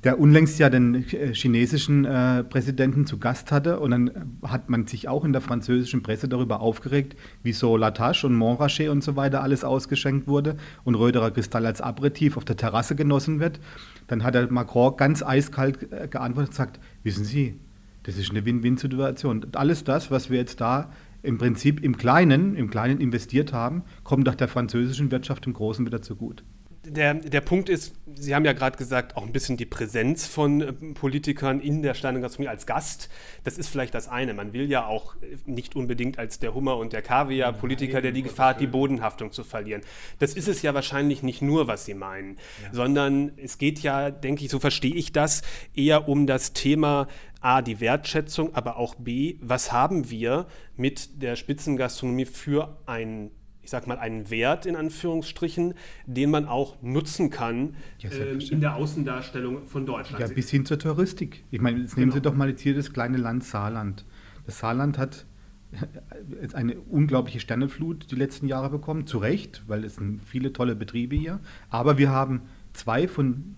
[0.02, 3.80] der unlängst ja den äh, chinesischen äh, Präsidenten zu Gast hatte.
[3.80, 8.34] Und dann hat man sich auch in der französischen Presse darüber aufgeregt, wieso Latache und
[8.34, 12.96] Montrachet und so weiter alles ausgeschenkt wurde und Röderer Kristall als Aperitif auf der Terrasse
[12.96, 13.60] genossen wird.
[14.06, 17.58] Dann hat der Macron ganz eiskalt äh, geantwortet und gesagt, wissen Sie,
[18.02, 19.46] das ist eine Win-Win-Situation.
[19.52, 20.90] Alles das, was wir jetzt da
[21.24, 25.84] im Prinzip im Kleinen, im Kleinen investiert haben, kommt doch der französischen Wirtschaft im Großen
[25.84, 26.44] wieder zu gut.
[26.84, 30.60] Der, der Punkt ist, Sie haben ja gerade gesagt, auch ein bisschen die Präsenz von
[30.60, 33.08] äh, Politikern in der Steinegastronomie als Gast.
[33.42, 34.34] Das ist vielleicht das eine.
[34.34, 35.16] Man will ja auch
[35.46, 39.32] nicht unbedingt als der Hummer und der Kaviar Politiker, der die Gefahr hat, die Bodenhaftung
[39.32, 39.82] zu verlieren.
[40.18, 42.72] Das ist es ja wahrscheinlich nicht nur, was Sie meinen, ja.
[42.72, 45.42] sondern es geht ja, denke ich, so verstehe ich das,
[45.74, 47.08] eher um das Thema
[47.40, 53.30] A, die Wertschätzung, aber auch B, was haben wir mit der Spitzengastronomie für ein
[53.64, 55.74] ich sag mal, einen Wert in Anführungsstrichen,
[56.06, 60.20] den man auch nutzen kann ja, äh, in der Außendarstellung von Deutschland.
[60.20, 61.44] Ja, bis hin zur Touristik.
[61.50, 62.14] Ich meine, jetzt nehmen genau.
[62.14, 64.04] Sie doch mal jetzt hier das kleine Land Saarland.
[64.44, 65.24] Das Saarland hat
[66.52, 71.16] eine unglaubliche Sterneflut die letzten Jahre bekommen, zu Recht, weil es sind viele tolle Betriebe
[71.16, 71.40] hier.
[71.70, 72.42] Aber wir haben
[72.74, 73.56] zwei von,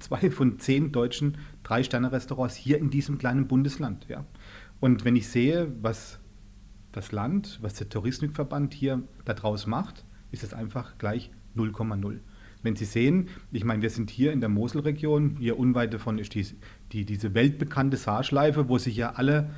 [0.00, 4.06] zwei von zehn deutschen Drei-Sterne-Restaurants hier in diesem kleinen Bundesland.
[4.08, 4.26] Ja.
[4.80, 6.19] Und wenn ich sehe, was
[6.92, 12.18] das Land, was der Touristikverband hier daraus macht, ist es einfach gleich 0,0.
[12.62, 16.34] Wenn Sie sehen, ich meine, wir sind hier in der Moselregion, hier unweit davon ist
[16.34, 16.46] die,
[16.92, 19.50] die, diese weltbekannte Saarschleife, wo sich ja alle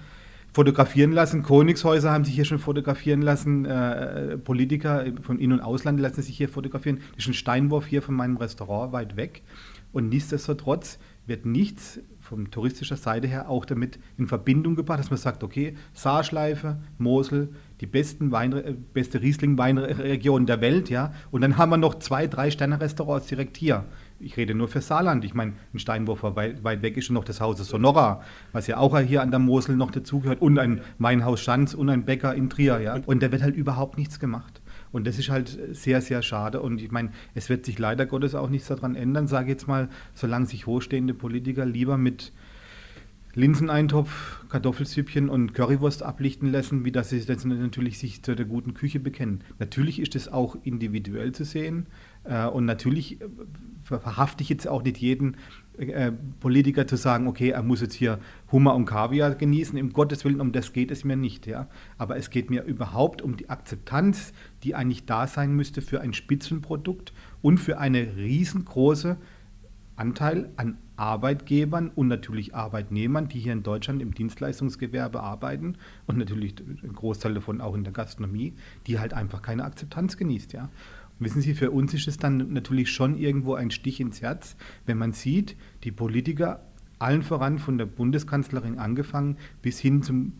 [0.52, 1.42] fotografieren lassen.
[1.42, 3.64] Königshäuser haben sich hier schon fotografieren lassen.
[3.64, 7.00] Äh, Politiker von In- und Ausland lassen sich hier fotografieren.
[7.16, 9.42] Das ist ein Steinwurf hier von meinem Restaurant weit weg.
[9.92, 15.18] Und nichtsdestotrotz wird nichts von touristischer Seite her auch damit in Verbindung gebracht, dass man
[15.18, 21.58] sagt, okay, Saarschleife, Mosel, die besten Wein, äh, beste Riesling-Weinregion der Welt, ja, und dann
[21.58, 23.84] haben wir noch zwei, drei Sterne-Restaurants direkt hier.
[24.18, 25.24] Ich rede nur für Saarland.
[25.24, 28.76] Ich meine, ein Steinwurf weit, weit weg ist schon noch das Haus Sonora, was ja
[28.76, 32.48] auch hier an der Mosel noch dazugehört, und ein Weinhaus Schanz und ein Bäcker in
[32.48, 33.00] Trier, ja.
[33.04, 34.61] Und da wird halt überhaupt nichts gemacht.
[34.92, 36.60] Und das ist halt sehr, sehr schade.
[36.60, 39.66] Und ich meine, es wird sich leider Gottes auch nichts daran ändern, sage ich jetzt
[39.66, 42.32] mal, solange sich hochstehende Politiker lieber mit
[43.34, 48.74] Linseneintopf, Kartoffelsüppchen und Currywurst ablichten lassen, wie dass sie das natürlich sich zu der guten
[48.74, 49.42] Küche bekennen.
[49.58, 51.86] Natürlich ist es auch individuell zu sehen
[52.24, 53.28] äh, und natürlich äh,
[53.82, 55.38] verhafte ich jetzt auch nicht jeden
[55.78, 58.18] äh, Politiker zu sagen, okay, er muss jetzt hier
[58.50, 59.78] Hummer und Kaviar genießen.
[59.78, 61.46] Im Gottes Willen, um das geht es mir nicht.
[61.46, 61.68] Ja?
[61.98, 64.32] Aber es geht mir überhaupt um die Akzeptanz,
[64.64, 69.16] die eigentlich da sein müsste für ein Spitzenprodukt und für eine riesengroße
[69.96, 76.54] Anteil an Arbeitgebern und natürlich Arbeitnehmern, die hier in Deutschland im Dienstleistungsgewerbe arbeiten und natürlich
[76.60, 78.54] ein Großteil davon auch in der Gastronomie,
[78.86, 80.52] die halt einfach keine Akzeptanz genießt.
[80.52, 80.70] Ja?
[81.18, 84.98] Wissen Sie, für uns ist es dann natürlich schon irgendwo ein Stich ins Herz, wenn
[84.98, 86.64] man sieht, die Politiker,
[86.98, 90.34] allen voran von der Bundeskanzlerin angefangen bis hin zum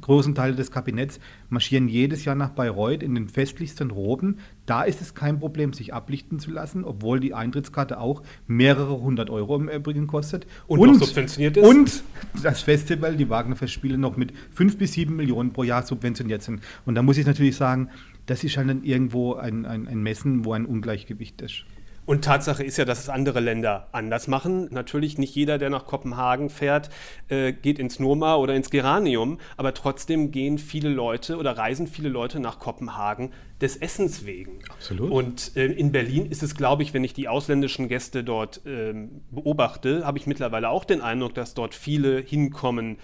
[0.00, 4.38] großen Teil des Kabinetts marschieren jedes Jahr nach Bayreuth in den festlichsten Roben.
[4.66, 9.30] Da ist es kein Problem, sich ablichten zu lassen, obwohl die Eintrittskarte auch mehrere hundert
[9.30, 10.46] Euro im Übrigen kostet.
[10.66, 11.66] Und, und subventioniert ist.
[11.66, 12.02] Und
[12.42, 16.60] das Festival, die Wagner-Festspiele, noch mit fünf bis sieben Millionen pro Jahr subventioniert sind.
[16.84, 17.88] Und da muss ich natürlich sagen,
[18.26, 21.64] das ist halt dann irgendwo ein, ein, ein Messen, wo ein Ungleichgewicht ist.
[22.06, 24.68] Und Tatsache ist ja, dass es andere Länder anders machen.
[24.70, 26.90] Natürlich nicht jeder, der nach Kopenhagen fährt,
[27.28, 32.10] äh, geht ins Noma oder ins Geranium, aber trotzdem gehen viele Leute oder reisen viele
[32.10, 34.58] Leute nach Kopenhagen des Essens wegen.
[34.68, 35.10] Absolut.
[35.10, 38.92] Und äh, in Berlin ist es, glaube ich, wenn ich die ausländischen Gäste dort äh,
[39.30, 42.98] beobachte, habe ich mittlerweile auch den Eindruck, dass dort viele hinkommen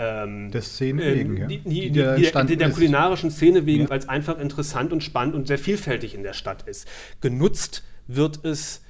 [0.00, 1.46] ähm, der Szene äh, wegen, ja.
[1.46, 3.90] Die, die, die, der, der kulinarischen Szene wegen, ja.
[3.90, 6.88] weil es einfach interessant und spannend und sehr vielfältig in der Stadt ist.
[7.20, 8.82] Genutzt wird es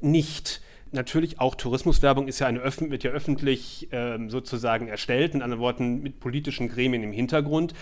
[0.00, 0.60] nicht.
[0.92, 6.00] Natürlich auch Tourismuswerbung ist ja eine wird ja öffentlich ähm, sozusagen erstellt, in anderen Worten
[6.02, 7.74] mit politischen Gremien im Hintergrund.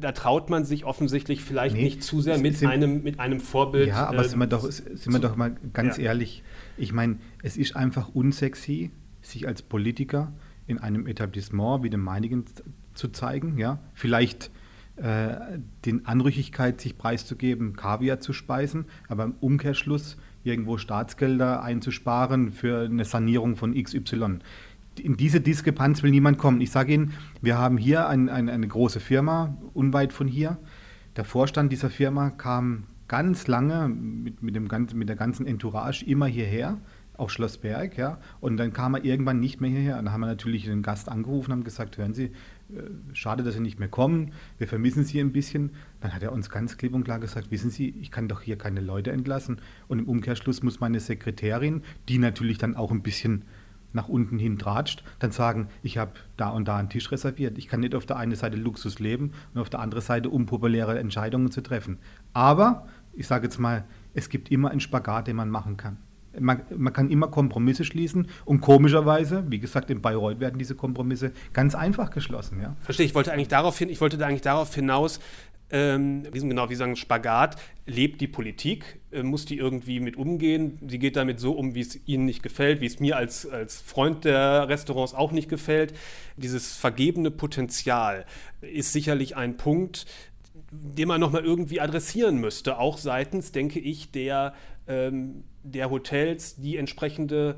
[0.00, 3.40] Da traut man sich offensichtlich vielleicht nee, nicht zu sehr mit, sind, einem, mit einem
[3.40, 3.88] Vorbild.
[3.88, 6.04] Ja, aber äh, sind, wir doch, sind wir doch mal ganz ja.
[6.04, 6.42] ehrlich.
[6.76, 8.90] Ich meine, es ist einfach unsexy,
[9.22, 10.32] sich als Politiker
[10.70, 12.44] in einem Etablissement wie dem meinigen
[12.94, 13.58] zu zeigen.
[13.58, 13.80] Ja?
[13.92, 14.50] Vielleicht
[14.96, 22.84] äh, den Anrüchigkeit sich preiszugeben, Kaviar zu speisen, aber im Umkehrschluss irgendwo Staatsgelder einzusparen für
[22.84, 24.38] eine Sanierung von XY.
[24.98, 26.60] In diese Diskrepanz will niemand kommen.
[26.60, 30.58] Ich sage Ihnen, wir haben hier ein, ein, eine große Firma, unweit von hier.
[31.16, 36.26] Der Vorstand dieser Firma kam ganz lange mit, mit, dem, mit der ganzen Entourage immer
[36.26, 36.78] hierher
[37.20, 38.18] auf Schloss Berg, ja.
[38.40, 39.98] Und dann kam er irgendwann nicht mehr hierher.
[39.98, 42.32] Und dann haben wir natürlich den Gast angerufen und haben gesagt, hören Sie, äh,
[43.12, 45.70] schade, dass Sie nicht mehr kommen, wir vermissen Sie ein bisschen.
[46.00, 48.56] Dann hat er uns ganz klipp und klar gesagt, wissen Sie, ich kann doch hier
[48.56, 49.60] keine Leute entlassen.
[49.86, 53.44] Und im Umkehrschluss muss meine Sekretärin, die natürlich dann auch ein bisschen
[53.92, 57.58] nach unten hin tratscht, dann sagen, ich habe da und da einen Tisch reserviert.
[57.58, 60.98] Ich kann nicht auf der einen Seite Luxus leben und auf der anderen Seite unpopuläre
[60.98, 61.98] Entscheidungen zu treffen.
[62.32, 65.98] Aber, ich sage jetzt mal, es gibt immer einen Spagat, den man machen kann
[66.38, 71.32] man, man, kann immer Kompromisse schließen und komischerweise, wie gesagt, in Bayreuth werden diese Kompromisse
[71.52, 72.60] ganz einfach geschlossen.
[72.60, 72.76] Ja?
[72.80, 75.20] Verstehe, ich wollte eigentlich darauf hin, ich wollte da eigentlich darauf hinaus,
[75.72, 80.78] ähm, genau, wie sagen Spagat, lebt die Politik, äh, muss die irgendwie mit umgehen.
[80.86, 83.80] Sie geht damit so um, wie es ihnen nicht gefällt, wie es mir als, als
[83.80, 85.94] Freund der Restaurants auch nicht gefällt.
[86.36, 88.26] Dieses vergebene Potenzial
[88.60, 90.06] ist sicherlich ein Punkt,
[90.72, 94.54] den man nochmal irgendwie adressieren müsste, auch seitens, denke ich, der,
[94.88, 97.56] ähm, der Hotels, die entsprechende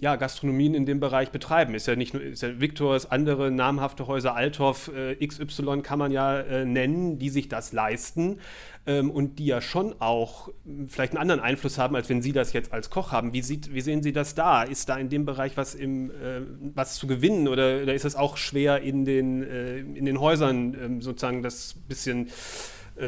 [0.00, 1.74] ja, Gastronomien in dem Bereich betreiben.
[1.74, 6.12] Ist ja nicht nur, ist ja Victors, andere namhafte Häuser, Althoff, äh, XY kann man
[6.12, 8.40] ja äh, nennen, die sich das leisten
[8.86, 12.32] ähm, und die ja schon auch hm, vielleicht einen anderen Einfluss haben, als wenn Sie
[12.32, 13.32] das jetzt als Koch haben.
[13.32, 14.62] Wie, sieht, wie sehen Sie das da?
[14.62, 16.42] Ist da in dem Bereich was, im, äh,
[16.74, 20.76] was zu gewinnen oder, oder ist es auch schwer in den, äh, in den Häusern
[20.80, 22.28] ähm, sozusagen das bisschen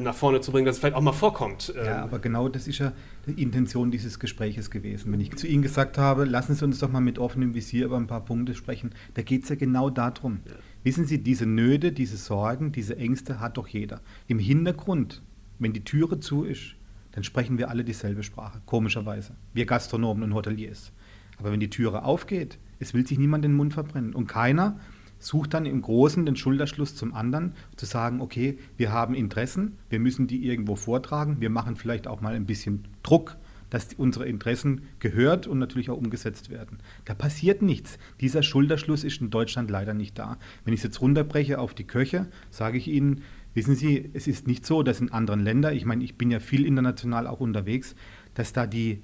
[0.01, 1.73] nach vorne zu bringen, dass es vielleicht auch mal vorkommt.
[1.75, 2.93] Ja, ähm, aber genau das ist ja
[3.27, 5.13] die Intention dieses Gespräches gewesen.
[5.13, 7.97] Wenn ich zu Ihnen gesagt habe, lassen Sie uns doch mal mit offenem Visier über
[7.97, 10.41] ein paar Punkte sprechen, da geht es ja genau darum.
[10.47, 10.53] Ja.
[10.83, 14.01] Wissen Sie, diese Nöte, diese Sorgen, diese Ängste hat doch jeder.
[14.27, 15.23] Im Hintergrund,
[15.59, 16.75] wenn die Türe zu ist,
[17.13, 19.35] dann sprechen wir alle dieselbe Sprache, komischerweise.
[19.55, 20.93] Wir Gastronomen und Hoteliers.
[21.39, 24.15] Aber wenn die Türe aufgeht, es will sich niemand den Mund verbrennen.
[24.15, 24.79] Und keiner
[25.19, 29.99] sucht dann im Großen den Schulterschluss zum anderen, zu sagen, okay, wir haben Interessen, wir
[29.99, 33.37] müssen die irgendwo vortragen, wir machen vielleicht auch mal ein bisschen Druck,
[33.71, 36.79] dass unsere Interessen gehört und natürlich auch umgesetzt werden.
[37.05, 37.99] Da passiert nichts.
[38.21, 40.39] Dieser Schulterschluss ist in Deutschland leider nicht da.
[40.65, 43.23] Wenn ich es jetzt runterbreche auf die Köche, sage ich Ihnen,
[43.55, 46.41] wissen Sie, es ist nicht so, dass in anderen Ländern, ich meine, ich bin ja
[46.41, 47.95] viel international auch unterwegs,
[48.35, 49.03] dass da die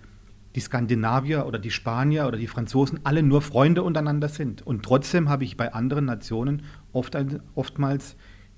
[0.55, 4.63] die Skandinavier oder die Spanier oder die Franzosen alle nur Freunde untereinander sind.
[4.63, 6.63] Und trotzdem habe ich bei anderen Nationen
[6.93, 7.17] oft,
[7.55, 8.17] oftmals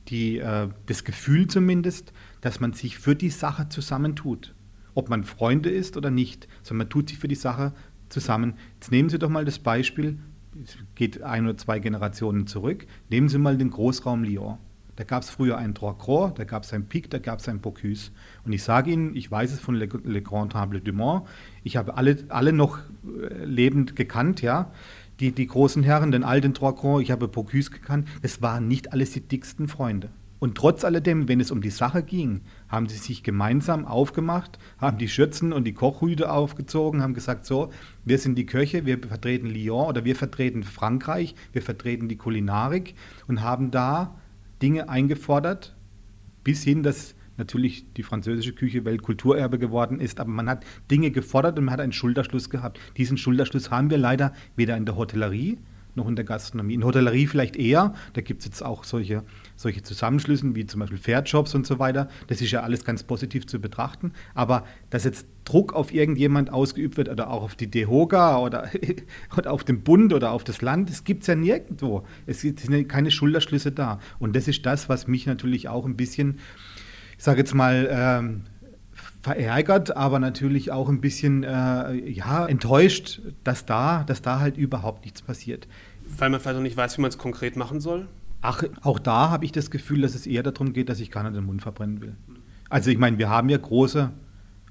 [0.09, 4.55] die, äh, das Gefühl zumindest, dass man sich für die Sache zusammentut.
[4.95, 7.73] Ob man Freunde ist oder nicht, sondern man tut sich für die Sache
[8.09, 8.55] zusammen.
[8.75, 10.19] Jetzt nehmen Sie doch mal das Beispiel,
[10.63, 14.59] es geht ein oder zwei Generationen zurück, nehmen Sie mal den Großraum Lyon.
[14.97, 17.49] Da gab es früher einen Trois Croix, da gab es einen Pic, da gab es
[17.49, 18.11] einen Bocuse.
[18.45, 21.27] Und ich sage Ihnen, ich weiß es von Le, Le Grand Table du Mont,
[21.63, 24.73] ich habe alle, alle noch äh, lebend gekannt, ja.
[25.21, 28.07] Die, die großen Herren, den alten Trois Croix, ich habe Bocuse gekannt.
[28.21, 30.11] Es waren nicht alles die dicksten Freunde.
[30.39, 34.99] Und trotz alledem, wenn es um die Sache ging, haben sie sich gemeinsam aufgemacht, haben
[34.99, 37.71] die Schürzen und die Kochhüte aufgezogen, haben gesagt, so,
[38.05, 42.95] wir sind die Köche, wir vertreten Lyon oder wir vertreten Frankreich, wir vertreten die Kulinarik
[43.27, 44.15] und haben da
[44.63, 45.77] Dinge eingefordert,
[46.45, 51.59] bis hin, dass natürlich die französische Küche Weltkulturerbe geworden ist, aber man hat Dinge gefordert
[51.59, 52.81] und man hat einen Schulterschluss gehabt.
[52.97, 55.59] Diesen Schulterschluss haben wir leider weder in der Hotellerie
[55.97, 56.75] noch in der Gastronomie.
[56.75, 59.25] In Hotellerie vielleicht eher, da gibt es jetzt auch solche,
[59.57, 62.09] solche Zusammenschlüsse wie zum Beispiel Fairdjobs und so weiter.
[62.27, 64.13] Das ist ja alles ganz positiv zu betrachten.
[64.35, 68.69] Aber dass jetzt Druck auf irgendjemand ausgeübt wird oder auch auf die DEHOGA oder,
[69.37, 72.05] oder auf den Bund oder auf das Land, das gibt es ja nirgendwo.
[72.27, 74.01] Es sind keine Schulterschlüsse da.
[74.19, 76.41] Und das ist das, was mich natürlich auch ein bisschen,
[77.17, 78.43] ich sage jetzt mal, ähm,
[79.23, 85.05] verärgert, aber natürlich auch ein bisschen äh, ja, enttäuscht, dass da, dass da halt überhaupt
[85.05, 85.69] nichts passiert.
[86.19, 88.09] Weil man vielleicht noch nicht weiß, wie man es konkret machen soll?
[88.43, 91.31] Ach, auch da habe ich das Gefühl, dass es eher darum geht, dass ich keiner
[91.31, 92.17] den Mund verbrennen will.
[92.69, 94.13] Also ich meine, wir haben ja große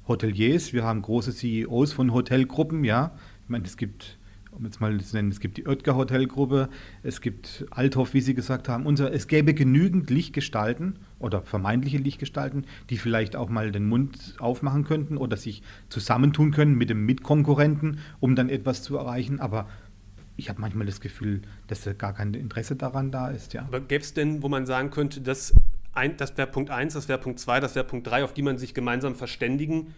[0.07, 3.11] Hoteliers, wir haben große CEOs von Hotelgruppen, ja.
[3.43, 4.17] Ich meine, es gibt
[4.55, 6.69] um jetzt mal zu nennen, es gibt die Oetker Hotelgruppe,
[7.03, 8.85] es gibt Althoff, wie Sie gesagt haben.
[8.85, 14.85] Unser, es gäbe genügend Lichtgestalten oder vermeintliche Lichtgestalten, die vielleicht auch mal den Mund aufmachen
[14.85, 19.39] könnten oder sich zusammentun können mit dem Mitkonkurrenten, um dann etwas zu erreichen.
[19.39, 19.67] Aber
[20.37, 23.53] ich habe manchmal das Gefühl, dass gar kein Interesse daran da ist.
[23.53, 23.63] Ja.
[23.63, 25.53] Aber gäbe es denn, wo man sagen könnte, dass
[25.95, 28.41] ein, das wäre Punkt 1, das wäre Punkt 2, das wäre Punkt 3, auf die
[28.41, 29.93] man sich gemeinsam verständigen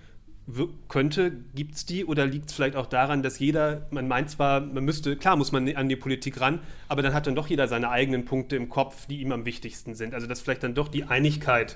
[0.88, 4.62] könnte, gibt es die oder liegt es vielleicht auch daran, dass jeder, man meint zwar,
[4.62, 7.68] man müsste, klar muss man an die Politik ran, aber dann hat dann doch jeder
[7.68, 10.14] seine eigenen Punkte im Kopf, die ihm am wichtigsten sind.
[10.14, 11.76] Also dass vielleicht dann doch die Einigkeit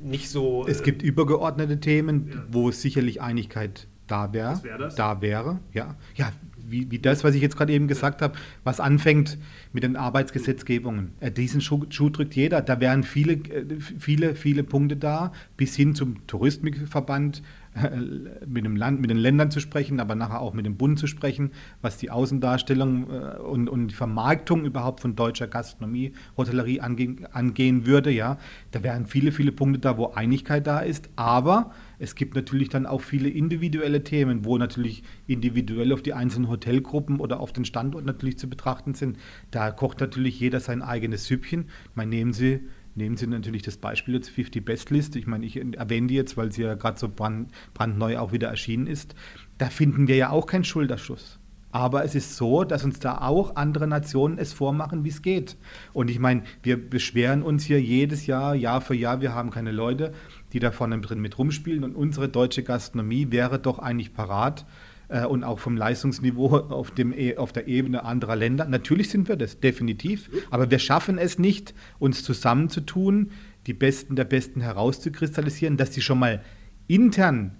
[0.00, 0.66] nicht so.
[0.66, 2.42] Es äh, gibt übergeordnete Themen, ja.
[2.50, 4.60] wo sicherlich Einigkeit da wäre.
[4.64, 5.94] Wär da wäre, ja.
[6.16, 6.32] Ja,
[6.70, 9.38] wie, wie das, was ich jetzt gerade eben gesagt habe, was anfängt
[9.72, 11.12] mit den Arbeitsgesetzgebungen.
[11.20, 12.62] Äh, diesen Schuh, Schuh, drückt jeder.
[12.62, 17.42] Da wären viele, äh, viele, viele Punkte da, bis hin zum Touristikverband,
[18.46, 21.06] mit dem Land, mit den Ländern zu sprechen, aber nachher auch mit dem Bund zu
[21.06, 21.52] sprechen,
[21.82, 27.86] was die Außendarstellung äh, und, und die Vermarktung überhaupt von deutscher Gastronomie, Hotellerie angehen, angehen
[27.86, 28.10] würde.
[28.10, 28.38] Ja,
[28.72, 32.86] da wären viele, viele Punkte da, wo Einigkeit da ist, aber es gibt natürlich dann
[32.86, 38.04] auch viele individuelle Themen, wo natürlich individuell auf die einzelnen Hotelgruppen oder auf den Standort
[38.04, 39.18] natürlich zu betrachten sind.
[39.50, 41.66] Da kocht natürlich jeder sein eigenes Süppchen.
[41.94, 42.60] Meine, nehmen Sie
[43.00, 45.16] Nehmen Sie natürlich das Beispiel jetzt 50 Best List.
[45.16, 48.48] Ich meine, ich erwähne die jetzt, weil sie ja gerade so brand, brandneu auch wieder
[48.48, 49.14] erschienen ist.
[49.56, 51.38] Da finden wir ja auch keinen Schulterschuss.
[51.72, 55.56] Aber es ist so, dass uns da auch andere Nationen es vormachen, wie es geht.
[55.94, 59.72] Und ich meine, wir beschweren uns hier jedes Jahr, Jahr für Jahr, wir haben keine
[59.72, 60.12] Leute,
[60.52, 61.84] die da vorne drin mit rumspielen.
[61.84, 64.66] Und unsere deutsche Gastronomie wäre doch eigentlich parat
[65.10, 68.64] äh, und auch vom Leistungsniveau auf, dem, e, auf der Ebene anderer Länder.
[68.66, 70.30] Natürlich sind wir das, definitiv.
[70.50, 73.30] Aber wir schaffen es nicht, uns zusammenzutun,
[73.66, 76.42] die Besten der Besten herauszukristallisieren, dass sie schon mal
[76.86, 77.56] intern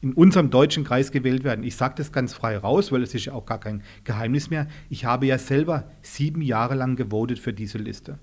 [0.00, 1.64] in unserem deutschen Kreis gewählt werden.
[1.64, 4.66] Ich sage das ganz frei raus, weil es ist ja auch gar kein Geheimnis mehr.
[4.88, 8.18] Ich habe ja selber sieben Jahre lang gewotet für diese Liste.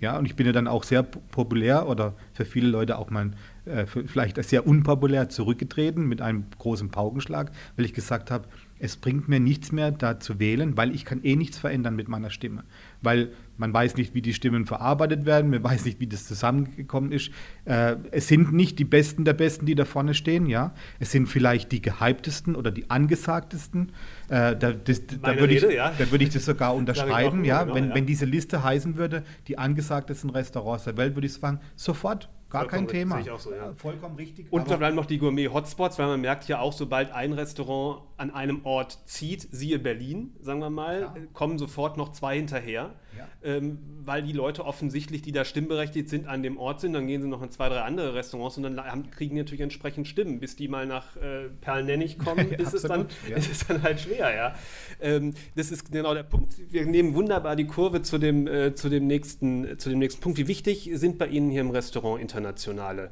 [0.00, 3.30] Ja, und ich bin ja dann auch sehr populär oder für viele Leute auch mal
[3.66, 8.46] äh, vielleicht sehr unpopulär zurückgetreten mit einem großen Paukenschlag, weil ich gesagt habe,
[8.78, 12.08] es bringt mir nichts mehr, da zu wählen, weil ich kann eh nichts verändern mit
[12.08, 12.64] meiner Stimme.
[13.00, 17.12] Weil man weiß nicht, wie die Stimmen verarbeitet werden, man weiß nicht, wie das zusammengekommen
[17.12, 17.30] ist.
[17.64, 20.74] Äh, es sind nicht die Besten der Besten, die da vorne stehen, ja.
[20.98, 23.92] Es sind vielleicht die gehyptesten oder die angesagtesten.
[24.28, 25.92] Äh, da, das, da würde ich, ja.
[25.98, 27.62] würd ich, das sogar unterschreiben, ja.
[27.62, 27.94] Genau, wenn, ja.
[27.94, 32.68] wenn diese Liste heißen würde, die angesagtesten Restaurants der Welt, würde ich sagen, sofort Gar
[32.68, 33.22] kein Thema.
[33.38, 33.72] So, ja.
[33.74, 34.52] Vollkommen richtig.
[34.52, 38.30] Und vor allem noch die Gourmet-Hotspots, weil man merkt ja auch, sobald ein Restaurant an
[38.30, 41.14] einem Ort zieht, siehe Berlin, sagen wir mal, ja.
[41.32, 42.94] kommen sofort noch zwei hinterher.
[43.16, 43.28] Ja.
[43.42, 46.92] Ähm, weil die Leute offensichtlich, die da stimmberechtigt sind, an dem Ort sind.
[46.92, 49.62] Dann gehen sie noch in zwei, drei andere Restaurants und dann haben, kriegen die natürlich
[49.62, 50.40] entsprechend Stimmen.
[50.40, 54.34] Bis die mal nach äh, Perlnennig kommen, ist, es dann, ist es dann halt schwer.
[54.34, 54.54] Ja?
[55.00, 56.54] Ähm, das ist genau der Punkt.
[56.70, 60.38] Wir nehmen wunderbar die Kurve zu dem, äh, zu dem, nächsten, zu dem nächsten Punkt.
[60.38, 63.10] Wie wichtig sind bei Ihnen hier im Restaurant international internationale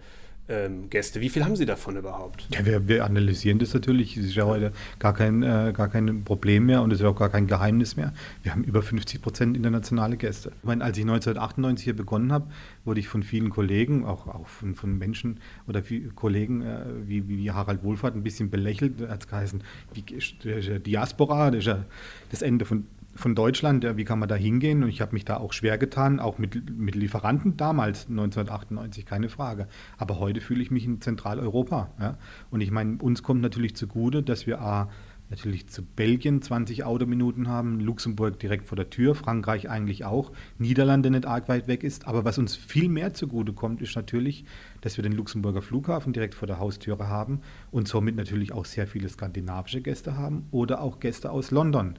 [0.49, 1.21] ähm, Gäste.
[1.21, 2.47] Wie viel haben Sie davon überhaupt?
[2.51, 4.17] Ja, wir, wir analysieren das natürlich.
[4.17, 7.17] Es ist ja heute gar kein, äh, gar kein Problem mehr und es ist auch
[7.17, 8.13] gar kein Geheimnis mehr.
[8.43, 10.53] Wir haben über 50 Prozent internationale Gäste.
[10.59, 12.47] Ich meine, als ich 1998 hier begonnen habe,
[12.85, 15.83] wurde ich von vielen Kollegen, auch, auch von, von Menschen oder
[16.15, 19.01] Kollegen äh, wie, wie Harald Wohlfahrt ein bisschen belächelt.
[19.01, 19.63] Da hat geheißen,
[19.95, 21.85] wie, Diaspora, das ist ja
[22.31, 24.83] das Ende von von Deutschland, wie kann man da hingehen?
[24.83, 29.29] Und ich habe mich da auch schwer getan, auch mit, mit Lieferanten damals, 1998, keine
[29.29, 29.69] Frage.
[29.99, 31.91] Aber heute fühle ich mich in Zentraleuropa.
[32.01, 32.17] Ja?
[32.51, 34.89] Und ich meine, uns kommt natürlich zugute, dass wir A,
[35.33, 41.11] natürlich zu Belgien 20 Autominuten haben, Luxemburg direkt vor der Tür, Frankreich eigentlich auch, Niederlande
[41.11, 42.07] nicht arg weit weg ist.
[42.07, 44.45] Aber was uns viel mehr zugute kommt, ist natürlich,
[44.83, 47.41] dass wir den Luxemburger Flughafen direkt vor der Haustüre haben
[47.71, 51.95] und somit natürlich auch sehr viele skandinavische Gäste haben oder auch Gäste aus London.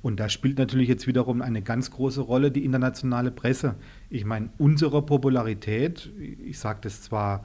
[0.00, 3.74] Und da spielt natürlich jetzt wiederum eine ganz große Rolle die internationale Presse.
[4.08, 7.44] Ich meine, unsere Popularität, ich sage das zwar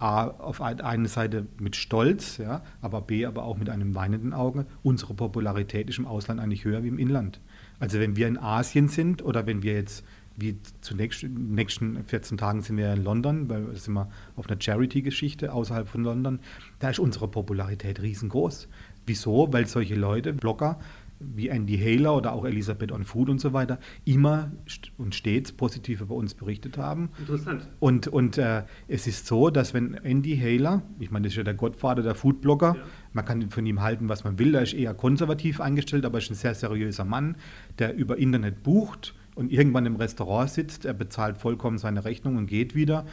[0.00, 4.64] A, auf einer Seite mit Stolz, ja, aber B, aber auch mit einem weinenden Auge,
[4.82, 7.40] unsere Popularität ist im Ausland eigentlich höher wie im Inland.
[7.78, 10.04] Also wenn wir in Asien sind oder wenn wir jetzt,
[10.36, 14.08] wie zunächst, in den nächsten 14 Tagen sind wir in London, weil wir sind wir
[14.36, 16.40] auf einer Charity-Geschichte außerhalb von London,
[16.78, 18.68] da ist unsere Popularität riesengroß.
[19.04, 19.52] Wieso?
[19.52, 20.78] Weil solche Leute, Blogger,
[21.20, 24.50] wie Andy Haler oder auch Elisabeth on Food und so weiter immer
[24.96, 27.10] und stets positiv über uns berichtet haben.
[27.18, 27.68] Interessant.
[27.78, 31.44] Und, und äh, es ist so, dass wenn Andy Haler, ich meine, das ist ja
[31.44, 32.82] der Gottvater der Foodblogger, ja.
[33.12, 36.30] man kann von ihm halten, was man will, er ist eher konservativ eingestellt, aber ist
[36.30, 37.36] ein sehr seriöser Mann,
[37.78, 42.46] der über Internet bucht und irgendwann im Restaurant sitzt, er bezahlt vollkommen seine Rechnung und
[42.46, 43.04] geht wieder.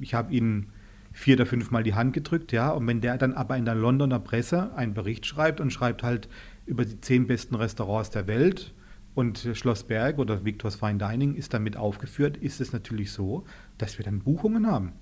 [0.00, 0.66] Ich habe ihn
[1.12, 3.76] vier oder fünf Mal die Hand gedrückt, ja, und wenn der dann aber in der
[3.76, 6.28] Londoner Presse einen Bericht schreibt und schreibt halt,
[6.66, 8.74] über die zehn besten Restaurants der Welt
[9.14, 13.44] und Schloss Berg oder Victor's Fine Dining ist damit aufgeführt, ist es natürlich so,
[13.78, 14.92] dass wir dann Buchungen haben.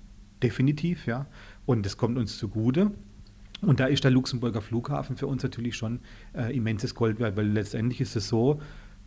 [0.41, 1.25] Definitiv, ja.
[1.65, 2.91] Und es kommt uns zugute.
[3.61, 6.01] Und da ist der Luxemburger Flughafen für uns natürlich schon
[6.33, 8.59] äh, immenses Gold wert, weil letztendlich ist es so,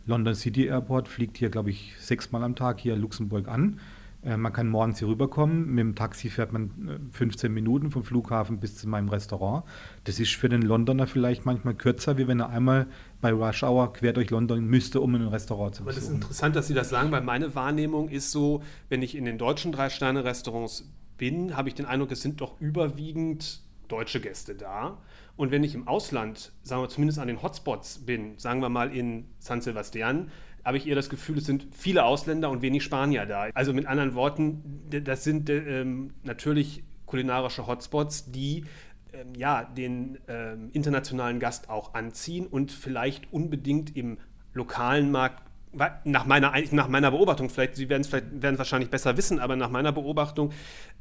[0.07, 3.79] London City Airport fliegt hier, glaube ich, sechsmal am Tag hier Luxemburg an.
[4.27, 5.67] Äh, man kann morgens hier rüberkommen.
[5.67, 9.63] Mit dem Taxi fährt man 15 äh, Minuten vom Flughafen bis zu meinem Restaurant.
[10.03, 12.87] Das ist für den Londoner vielleicht manchmal kürzer, wie wenn er einmal
[13.21, 15.97] bei Rush Hour quer durch London müsste, um in ein Restaurant zu besuchen.
[15.97, 19.15] Aber das ist interessant, dass Sie das sagen, weil meine Wahrnehmung ist so, wenn ich
[19.15, 24.55] in den deutschen Drei-Sterne-Restaurants bin, habe ich den Eindruck, es sind doch überwiegend deutsche Gäste
[24.55, 24.97] da.
[25.37, 28.93] Und wenn ich im Ausland, sagen wir zumindest an den Hotspots bin, sagen wir mal
[28.93, 30.29] in San Sebastian,
[30.67, 33.47] habe ich eher das Gefühl, es sind viele Ausländer und wenig Spanier da.
[33.53, 38.65] Also mit anderen Worten, das sind ähm, natürlich kulinarische Hotspots, die
[39.13, 44.17] ähm, ja, den ähm, internationalen Gast auch anziehen und vielleicht unbedingt im
[44.53, 45.43] lokalen Markt
[46.03, 49.55] nach meiner, nach meiner Beobachtung, vielleicht, Sie werden es vielleicht werden wahrscheinlich besser wissen, aber
[49.55, 50.51] nach meiner Beobachtung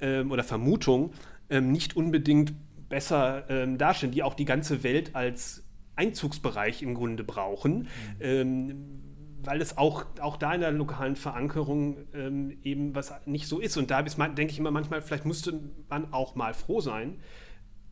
[0.00, 1.12] ähm, oder Vermutung
[1.50, 2.52] ähm, nicht unbedingt
[2.88, 5.64] besser ähm, dastehen, die auch die ganze Welt als
[5.96, 7.78] Einzugsbereich im Grunde brauchen.
[7.78, 7.86] Mhm.
[8.20, 9.05] Ähm,
[9.46, 13.76] weil es auch, auch da in der lokalen Verankerung ähm, eben was nicht so ist.
[13.76, 17.20] Und da denke ich immer manchmal, vielleicht müsste man auch mal froh sein,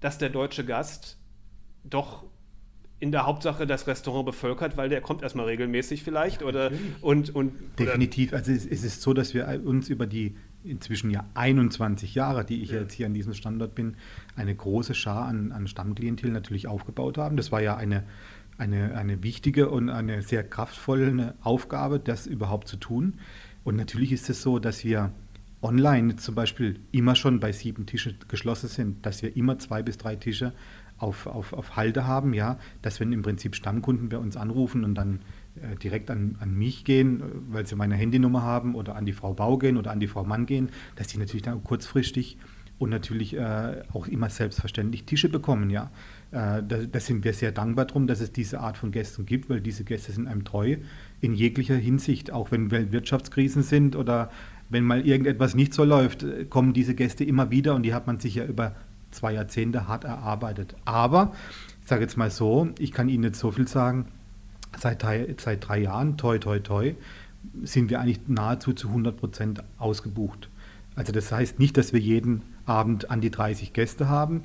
[0.01, 1.19] dass der deutsche Gast
[1.85, 2.25] doch
[3.01, 7.53] in der Hauptsache das Restaurant bevölkert, weil der kommt erstmal regelmäßig vielleicht oder und, und
[7.79, 8.33] definitiv.
[8.33, 12.63] Also es, es, ist so, dass wir uns über die inzwischen ja 21 Jahre, die
[12.63, 12.81] ich ja.
[12.81, 13.97] jetzt hier an diesem Standort bin,
[14.37, 17.37] eine große Schar an, an Stammklientel natürlich aufgebaut haben.
[17.37, 18.05] Das war ja eine,
[18.59, 23.15] eine, eine wichtige und eine sehr kraftvolle Aufgabe, das überhaupt zu tun.
[23.65, 25.13] Und natürlich ist es so, dass wir
[25.63, 29.97] online zum Beispiel immer schon bei sieben Tische geschlossen sind, dass wir immer zwei bis
[29.97, 30.53] drei Tische
[30.99, 34.95] auf, auf, auf Halde haben, ja, dass wenn im Prinzip Stammkunden bei uns anrufen und
[34.95, 35.21] dann
[35.57, 39.35] äh, direkt an, an mich gehen, weil sie meine Handynummer haben oder an die Frau
[39.35, 42.39] Bau gehen oder an die Frau Mann gehen, dass die natürlich dann kurzfristig
[42.79, 45.91] und natürlich äh, auch immer selbstverständlich Tische bekommen, ja.
[46.33, 49.49] Äh, da, da, sind wir sehr dankbar drum, dass es diese Art von Gästen gibt,
[49.49, 50.77] weil diese Gäste sind einem treu
[51.21, 54.31] in jeglicher Hinsicht, auch wenn Weltwirtschaftskrisen sind oder
[54.71, 58.07] wenn mal irgendetwas nicht so läuft, äh, kommen diese Gäste immer wieder und die hat
[58.07, 58.75] man sich ja über
[59.13, 60.75] zwei Jahrzehnte hart erarbeitet.
[60.85, 61.33] Aber,
[61.83, 64.07] ich sage jetzt mal so, ich kann Ihnen jetzt so viel sagen,
[64.77, 65.05] seit
[65.41, 66.95] seit drei Jahren, toi, toi, toi,
[67.63, 70.49] sind wir eigentlich nahezu zu 100 Prozent ausgebucht.
[70.97, 74.45] Also das heißt nicht, dass wir jeden Abend an die 30 Gäste haben.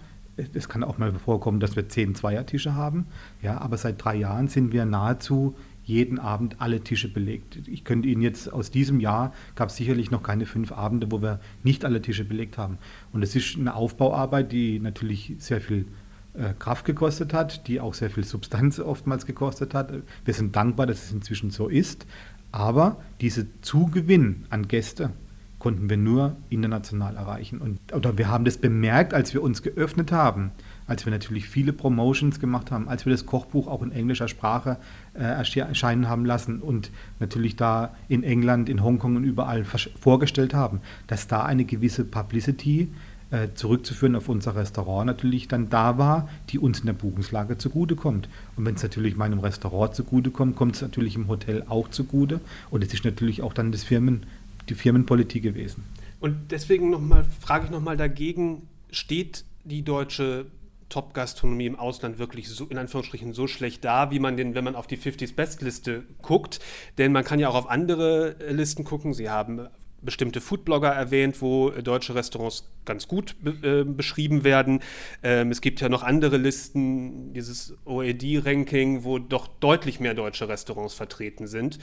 [0.54, 3.08] Es kann auch mal vorkommen, dass wir 10 Zweiertische haben.
[3.42, 7.68] Ja, aber seit drei Jahren sind wir nahezu jeden Abend alle Tische belegt.
[7.68, 11.22] Ich könnte Ihnen jetzt aus diesem Jahr gab es sicherlich noch keine fünf Abende, wo
[11.22, 12.78] wir nicht alle Tische belegt haben.
[13.12, 15.88] Und es ist eine Aufbauarbeit, die natürlich sehr viel
[16.36, 19.92] äh, Kraft gekostet hat, die auch sehr viel Substanz oftmals gekostet hat.
[20.26, 22.06] Wir sind dankbar, dass es inzwischen so ist.
[22.52, 25.12] Aber diese Zugewinn an Gäste
[25.60, 27.60] konnten wir nur international erreichen.
[27.60, 30.52] Und, oder wir haben das bemerkt, als wir uns geöffnet haben
[30.90, 34.78] als wir natürlich viele Promotions gemacht haben, als wir das Kochbuch auch in englischer Sprache
[35.14, 36.90] äh, erscheinen haben lassen und
[37.20, 42.90] natürlich da in England, in Hongkong und überall vorgestellt haben, dass da eine gewisse Publicity
[43.30, 48.28] äh, zurückzuführen auf unser Restaurant natürlich dann da war, die uns in der Buchungslage zugutekommt.
[48.56, 52.42] Und wenn es natürlich meinem Restaurant zugutekommt, kommt es natürlich im Hotel auch zugute.
[52.72, 54.24] Und es ist natürlich auch dann das Firmen,
[54.70, 55.84] die Firmenpolitik gewesen.
[56.20, 60.48] Und deswegen noch mal, frage ich nochmal dagegen, steht die deutsche
[60.90, 64.76] Top-Gastronomie im Ausland wirklich so, in Anführungsstrichen so schlecht da, wie man den, wenn man
[64.76, 66.60] auf die 50s Best-Liste guckt.
[66.98, 69.14] Denn man kann ja auch auf andere Listen gucken.
[69.14, 69.68] Sie haben
[70.02, 74.80] bestimmte Foodblogger erwähnt, wo deutsche Restaurants ganz gut be äh, beschrieben werden.
[75.24, 80.94] Ähm, es gibt ja noch andere Listen, dieses OED-Ranking, wo doch deutlich mehr deutsche Restaurants
[80.94, 81.80] vertreten sind.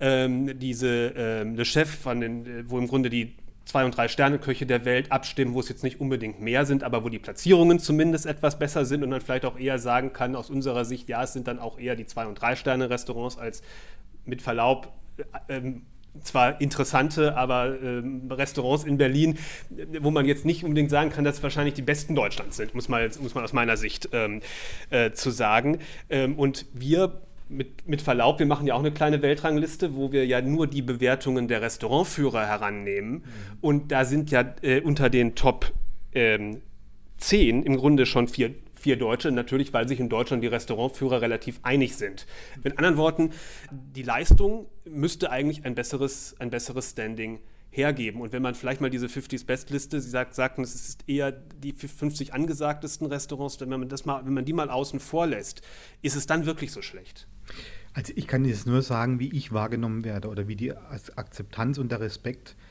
[0.00, 4.84] Ähm, diese ähm, Le Chef, den, wo im Grunde die zwei- und drei Sterne-Köche der
[4.84, 8.58] Welt abstimmen, wo es jetzt nicht unbedingt mehr sind, aber wo die Platzierungen zumindest etwas
[8.58, 11.46] besser sind und man vielleicht auch eher sagen kann, aus unserer Sicht, ja, es sind
[11.46, 13.62] dann auch eher die zwei- und drei Sterne-Restaurants als
[14.24, 14.92] mit Verlaub.
[15.48, 15.82] Äh, ähm,
[16.22, 19.38] zwar interessante, aber ähm, Restaurants in Berlin,
[20.00, 22.88] wo man jetzt nicht unbedingt sagen kann, dass es wahrscheinlich die besten Deutschlands sind, muss
[22.88, 24.40] man, muss man aus meiner Sicht ähm,
[24.90, 25.78] äh, zu sagen.
[26.08, 30.24] Ähm, und wir mit, mit Verlaub, wir machen ja auch eine kleine Weltrangliste, wo wir
[30.24, 33.12] ja nur die Bewertungen der Restaurantführer herannehmen.
[33.12, 33.22] Mhm.
[33.60, 35.72] Und da sind ja äh, unter den Top
[36.14, 36.60] ähm,
[37.18, 41.60] 10 im Grunde schon vier, vier Deutsche, natürlich, weil sich in Deutschland die Restaurantführer relativ
[41.62, 42.26] einig sind.
[42.64, 43.30] Mit anderen Worten,
[43.70, 48.20] die Leistung müsste eigentlich ein besseres, ein besseres Standing hergeben.
[48.20, 51.72] Und wenn man vielleicht mal diese 50s Bestliste, Sie sagt, sagten, es ist eher die
[51.72, 55.62] 50 angesagtesten Restaurants, wenn man, das mal, wenn man die mal außen vor lässt,
[56.02, 57.28] ist es dann wirklich so schlecht?
[57.92, 61.92] Also ich kann jetzt nur sagen, wie ich wahrgenommen werde oder wie die Akzeptanz und
[61.92, 62.69] der Respekt äh,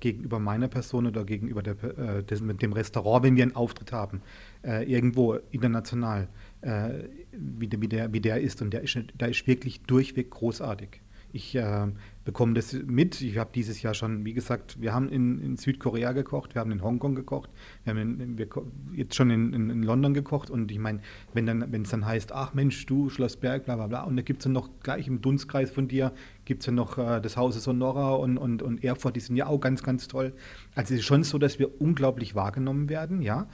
[0.00, 4.20] gegenüber meiner Person oder gegenüber der, äh, des, dem Restaurant, wenn wir einen Auftritt haben,
[4.64, 6.28] äh, irgendwo international,
[6.62, 6.90] äh,
[7.32, 8.60] wie, der, wie, der, wie der ist.
[8.60, 11.00] Und der ist, der ist wirklich durchweg großartig.
[11.32, 11.56] Ich
[12.26, 13.20] äh, bekomme das mit.
[13.22, 16.72] Ich habe dieses Jahr schon, wie gesagt, wir haben in, in, Südkorea gekocht, wir haben
[16.72, 17.50] in Hongkong gekocht,
[17.84, 18.48] wir haben in, wir
[18.92, 20.50] jetzt schon in, in, London gekocht.
[20.50, 21.00] Und ich meine,
[21.32, 24.22] wenn dann, wenn es dann heißt, ach Mensch, du Schlossberg, bla bla bla, und da
[24.22, 26.12] gibt es dann noch gleich im Dunstkreis von dir,
[26.44, 29.46] gibt es ja noch äh, das Haus Sonora und, und, und Erfurt, die sind ja
[29.46, 30.34] auch ganz, ganz toll.
[30.74, 33.48] Also es ist schon so, dass wir unglaublich wahrgenommen werden, ja.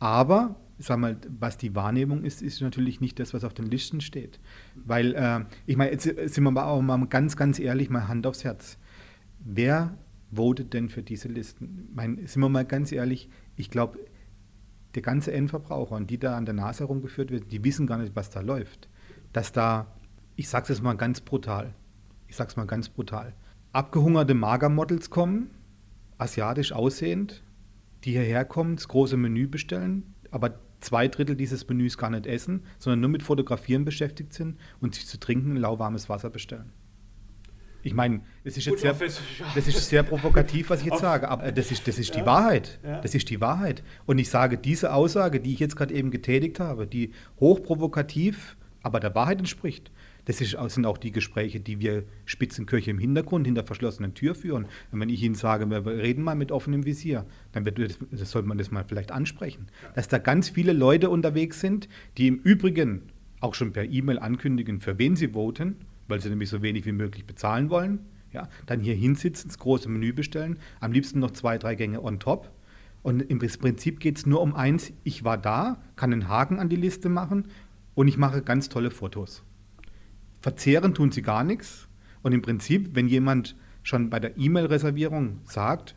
[0.00, 4.00] Aber sag mal, was die Wahrnehmung ist, ist natürlich nicht das, was auf den Listen
[4.00, 4.40] steht.
[4.74, 8.26] Weil, äh, ich meine, jetzt sind wir aber auch mal ganz, ganz ehrlich, mal Hand
[8.26, 8.78] aufs Herz.
[9.38, 9.96] Wer
[10.32, 11.86] votet denn für diese Listen?
[11.90, 13.98] Ich meine, sind wir mal ganz ehrlich, ich glaube,
[14.94, 18.14] der ganze Endverbraucher und die da an der Nase herumgeführt werden, die wissen gar nicht,
[18.14, 18.88] was da läuft.
[19.32, 19.86] Dass da,
[20.36, 21.74] ich sag's jetzt mal ganz brutal,
[22.28, 23.34] ich sag's mal ganz brutal,
[23.72, 25.50] abgehungerte Magermodels kommen,
[26.18, 27.42] asiatisch aussehend,
[28.04, 32.64] die hierher kommen, das große Menü bestellen, aber zwei Drittel dieses Menüs gar nicht essen,
[32.78, 36.72] sondern nur mit Fotografieren beschäftigt sind und sich zu trinken lauwarmes Wasser bestellen.
[37.82, 41.52] Ich meine, das ist jetzt sehr, das ist sehr provokativ, was ich jetzt sage, aber
[41.52, 42.80] das ist, das ist die Wahrheit.
[43.02, 43.82] Das ist die Wahrheit.
[44.06, 49.00] Und ich sage, diese Aussage, die ich jetzt gerade eben getätigt habe, die hochprovokativ aber
[49.00, 49.90] der Wahrheit entspricht.
[50.24, 54.66] Das ist, sind auch die Gespräche, die wir Spitzenköche im Hintergrund hinter verschlossenen Tür führen.
[54.90, 58.48] Und wenn ich Ihnen sage, wir reden mal mit offenem Visier, dann wird, das, sollte
[58.48, 59.66] man das mal vielleicht ansprechen.
[59.94, 63.02] Dass da ganz viele Leute unterwegs sind, die im Übrigen
[63.40, 65.76] auch schon per E-Mail ankündigen, für wen sie voten,
[66.08, 68.00] weil sie nämlich so wenig wie möglich bezahlen wollen.
[68.32, 72.18] Ja, dann hier hinsitzen, das große Menü bestellen, am liebsten noch zwei, drei Gänge on
[72.18, 72.50] top.
[73.02, 76.68] Und im Prinzip geht es nur um eins, ich war da, kann einen Haken an
[76.68, 77.48] die Liste machen
[77.94, 79.44] und ich mache ganz tolle Fotos.
[80.44, 81.88] Verzehren tun sie gar nichts.
[82.20, 85.94] Und im Prinzip, wenn jemand schon bei der E-Mail-Reservierung sagt,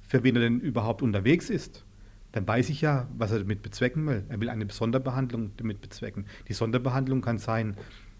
[0.00, 1.84] für wen er denn überhaupt unterwegs ist,
[2.32, 4.24] dann weiß ich ja, was er damit bezwecken will.
[4.30, 6.24] Er will eine Sonderbehandlung damit bezwecken.
[6.48, 7.76] Die Sonderbehandlung kann sein,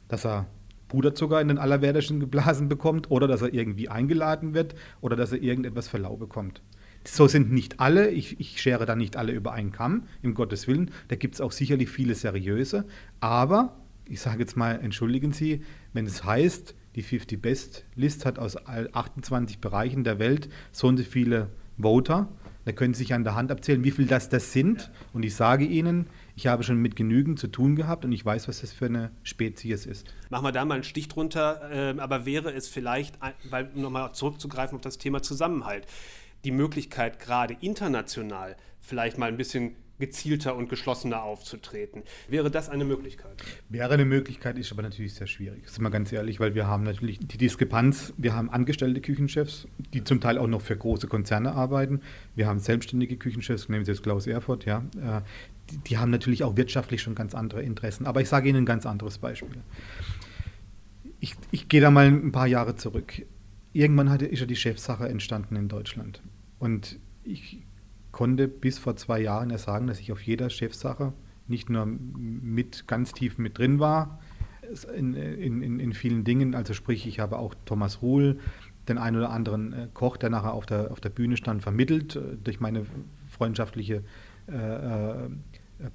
[0.08, 0.46] dass er
[0.88, 5.40] Puderzucker in den Allerwertesten geblasen bekommt oder dass er irgendwie eingeladen wird oder dass er
[5.40, 6.60] irgendetwas für lau bekommt.
[7.04, 10.68] So sind nicht alle, ich, ich schere da nicht alle über einen Kamm, im Gottes
[10.68, 10.90] Willen.
[11.08, 12.84] Da gibt es auch sicherlich viele seriöse,
[13.20, 18.38] aber ich sage jetzt mal, entschuldigen Sie, wenn es heißt, die 50 Best List hat
[18.38, 22.28] aus 28 Bereichen der Welt so und so viele Voter,
[22.64, 24.90] da können Sie sich an der Hand abzählen, wie viel das das sind.
[25.12, 28.46] Und ich sage Ihnen, ich habe schon mit genügend zu tun gehabt und ich weiß,
[28.46, 30.06] was das für eine Spezies ist.
[30.30, 33.18] Machen wir da mal einen Stich drunter, äh, aber wäre es vielleicht,
[33.50, 35.86] weil nochmal zurückzugreifen auf das Thema Zusammenhalt,
[36.44, 42.02] die Möglichkeit gerade international vielleicht mal ein bisschen gezielter und geschlossener aufzutreten.
[42.28, 43.40] Wäre das eine Möglichkeit?
[43.68, 45.68] Wäre eine Möglichkeit, ist aber natürlich sehr schwierig.
[45.68, 48.12] Sind wir ganz ehrlich, weil wir haben natürlich die Diskrepanz.
[48.16, 52.00] Wir haben angestellte Küchenchefs, die zum Teil auch noch für große Konzerne arbeiten.
[52.34, 54.84] Wir haben selbstständige Küchenchefs, nehmen Sie jetzt Klaus Erfurt, ja.
[54.96, 55.20] Äh,
[55.86, 58.04] die, haben natürlich auch wirtschaftlich schon ganz andere Interessen.
[58.04, 59.62] Aber ich sage Ihnen ein ganz anderes Beispiel.
[61.20, 63.22] Ich, ich gehe da mal ein paar Jahre zurück.
[63.72, 66.20] Irgendwann hatte, ist ja die Chefsache entstanden in Deutschland.
[66.58, 67.62] Und ich
[68.22, 71.12] konnte bis vor zwei Jahren ja sagen, dass ich auf jeder Chefsache
[71.48, 74.20] nicht nur mit ganz tief mit drin war
[74.96, 76.54] in, in, in vielen Dingen.
[76.54, 78.38] Also sprich, ich habe auch Thomas Ruhl,
[78.86, 82.14] den einen oder anderen äh, Koch, der nachher auf der, auf der Bühne stand, vermittelt
[82.14, 82.86] äh, durch meine
[83.28, 84.04] freundschaftliche
[84.46, 85.28] äh, äh,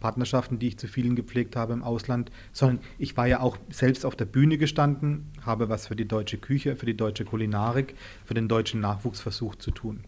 [0.02, 4.06] Partnerschaften, die ich zu vielen gepflegt habe im Ausland, sondern ich war ja auch selbst
[4.06, 8.34] auf der Bühne gestanden, habe was für die deutsche Küche, für die deutsche Kulinarik, für
[8.34, 10.04] den deutschen Nachwuchs versucht zu tun.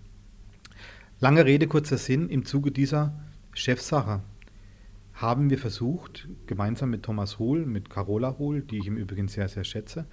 [1.21, 3.13] Lange Rede, kurzer Sinn, im Zuge dieser
[3.53, 4.21] Chefsache
[5.11, 9.49] haben wir versucht, gemeinsam mit Thomas Hohl, mit Carola Hohl, die ich im Übrigen sehr,
[9.49, 10.05] sehr schätze,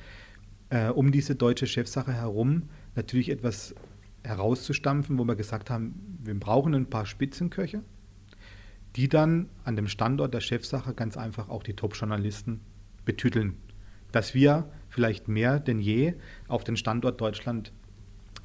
[0.68, 2.64] äh, um diese deutsche Chefsache herum
[2.96, 3.76] natürlich etwas
[4.24, 7.84] herauszustampfen, wo wir gesagt haben, wir brauchen ein paar Spitzenköche,
[8.96, 12.62] die dann an dem Standort der Chefsache ganz einfach auch die Top-Journalisten
[13.04, 13.54] betüteln.
[14.10, 16.14] Dass wir vielleicht mehr denn je
[16.48, 17.70] auf den Standort Deutschland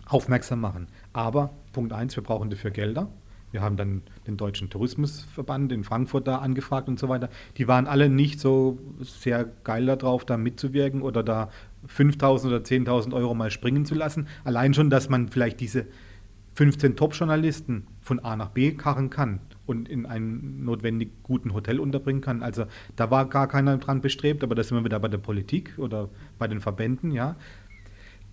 [0.06, 0.90] aufmerksam machen.
[1.12, 3.10] Aber Punkt eins, wir brauchen dafür Gelder.
[3.52, 7.30] Wir haben dann den Deutschen Tourismusverband in Frankfurt da angefragt und so weiter.
[7.58, 11.50] Die waren alle nicht so sehr geil darauf, da mitzuwirken oder da
[11.88, 14.28] 5.000 oder 10.000 Euro mal springen zu lassen.
[14.46, 15.88] Allein schon, dass man vielleicht diese
[16.56, 22.22] 15 Top-Journalisten von A nach B karren kann und in einem notwendig guten Hotel unterbringen
[22.22, 22.44] kann.
[22.44, 22.66] Also
[22.96, 26.10] da war gar keiner dran bestrebt, aber da sind wir wieder bei der Politik oder
[26.38, 27.36] bei den Verbänden, ja.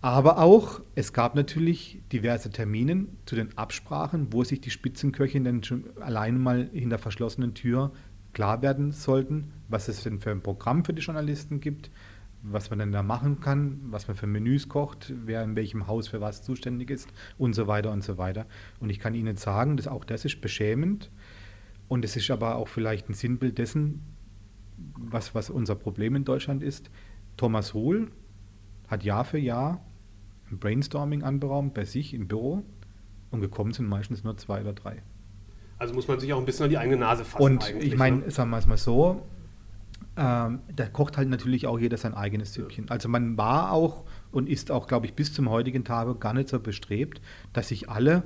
[0.00, 5.64] Aber auch, es gab natürlich diverse Termine zu den Absprachen, wo sich die Spitzenköchin dann
[5.64, 7.92] schon alleine mal hinter verschlossenen Tür
[8.32, 11.90] klar werden sollten, was es denn für ein Programm für die Journalisten gibt,
[12.42, 16.06] was man denn da machen kann, was man für Menüs kocht, wer in welchem Haus
[16.06, 18.46] für was zuständig ist und so weiter und so weiter.
[18.78, 21.10] Und ich kann Ihnen sagen, dass auch das ist beschämend
[21.88, 24.02] und es ist aber auch vielleicht ein Sinnbild dessen,
[24.76, 26.90] was, was unser Problem in Deutschland ist.
[27.36, 28.12] Thomas Hohl
[28.86, 29.84] hat Jahr für Jahr
[30.50, 32.62] ein Brainstorming anberaumt bei sich im Büro
[33.30, 35.02] und gekommen sind meistens nur zwei oder drei.
[35.78, 37.42] Also muss man sich auch ein bisschen an die eigene Nase fassen.
[37.42, 38.30] Und ich meine, ne?
[38.30, 39.22] sagen wir es mal so,
[40.16, 42.90] ähm, da kocht halt natürlich auch jeder sein eigenes Süppchen.
[42.90, 46.48] Also man war auch und ist auch, glaube ich, bis zum heutigen Tage gar nicht
[46.48, 47.20] so bestrebt,
[47.52, 48.24] dass sich alle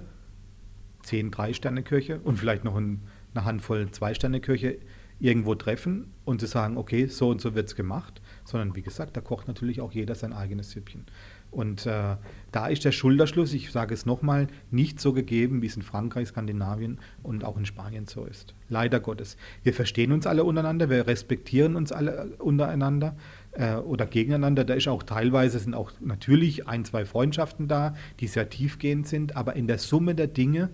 [1.02, 3.02] zehn Drei-Sterne-Köche und vielleicht noch ein,
[3.34, 4.78] eine Handvoll Zwei-Sterne-Köche
[5.22, 9.16] irgendwo treffen und zu sagen, okay, so und so wird es gemacht, sondern wie gesagt,
[9.16, 11.06] da kocht natürlich auch jeder sein eigenes Süppchen.
[11.52, 12.16] Und äh,
[12.50, 16.28] da ist der Schulterschluss, ich sage es nochmal, nicht so gegeben, wie es in Frankreich,
[16.28, 18.54] Skandinavien und auch in Spanien so ist.
[18.68, 19.36] Leider Gottes.
[19.62, 23.16] Wir verstehen uns alle untereinander, wir respektieren uns alle untereinander
[23.52, 24.64] äh, oder gegeneinander.
[24.64, 29.36] Da ist auch teilweise sind auch natürlich ein, zwei Freundschaften da, die sehr tiefgehend sind,
[29.36, 30.70] aber in der Summe der Dinge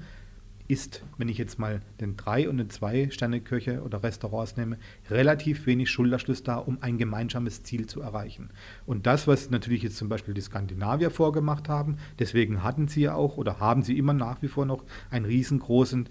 [0.69, 4.79] ist, wenn ich jetzt mal den drei und den zwei Sterne Köche oder Restaurants nehme,
[5.11, 8.51] relativ wenig Schulterschluss da, um ein gemeinsames Ziel zu erreichen.
[8.87, 13.15] Und das, was natürlich jetzt zum Beispiel die Skandinavier vorgemacht haben, deswegen hatten sie ja
[13.15, 16.09] auch oder haben sie immer nach wie vor noch einen riesengroßen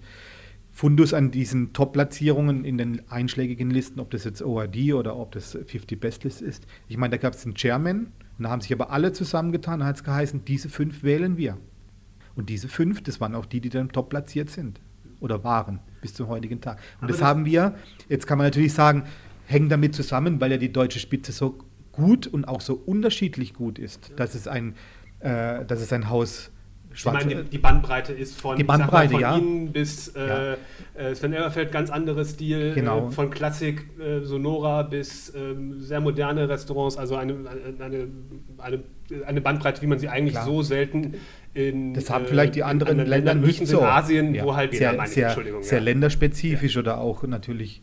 [0.70, 5.52] Fundus an diesen Top-Platzierungen in den einschlägigen Listen, ob das jetzt ORD oder ob das
[5.52, 6.66] 50 Best List ist.
[6.86, 9.86] Ich meine, da gab es einen Chairman und da haben sich aber alle zusammengetan und
[9.86, 11.58] hat es geheißen, diese fünf wählen wir.
[12.38, 14.80] Und diese fünf, das waren auch die, die dann top platziert sind
[15.18, 16.78] oder waren bis zum heutigen Tag.
[17.00, 17.74] Und das, das haben wir,
[18.08, 19.02] jetzt kann man natürlich sagen,
[19.46, 21.58] hängen damit zusammen, weil ja die deutsche Spitze so
[21.90, 24.76] gut und auch so unterschiedlich gut ist, dass es ein,
[25.18, 26.52] äh, dass es ein Haus
[26.98, 29.36] Schwarz, ich meine, die, Bandbreite ist von, die Bandbreite, mal, von ja.
[29.36, 30.56] Ihnen bis äh, ja.
[30.94, 33.06] Äh, Sven Elberfeld, ganz anderes Stil, genau.
[33.06, 37.34] äh, von Klassik, äh, Sonora bis ähm, sehr moderne Restaurants, also eine,
[37.78, 38.08] eine,
[38.58, 38.82] eine,
[39.24, 40.46] eine, Bandbreite, wie man sie eigentlich Klar.
[40.46, 41.14] so selten
[41.54, 43.78] in Das haben vielleicht die anderen Länder nicht so.
[43.78, 44.44] In Asien, ja.
[44.44, 47.80] wo halt sehr, meine, sehr, sehr länderspezifisch oder auch natürlich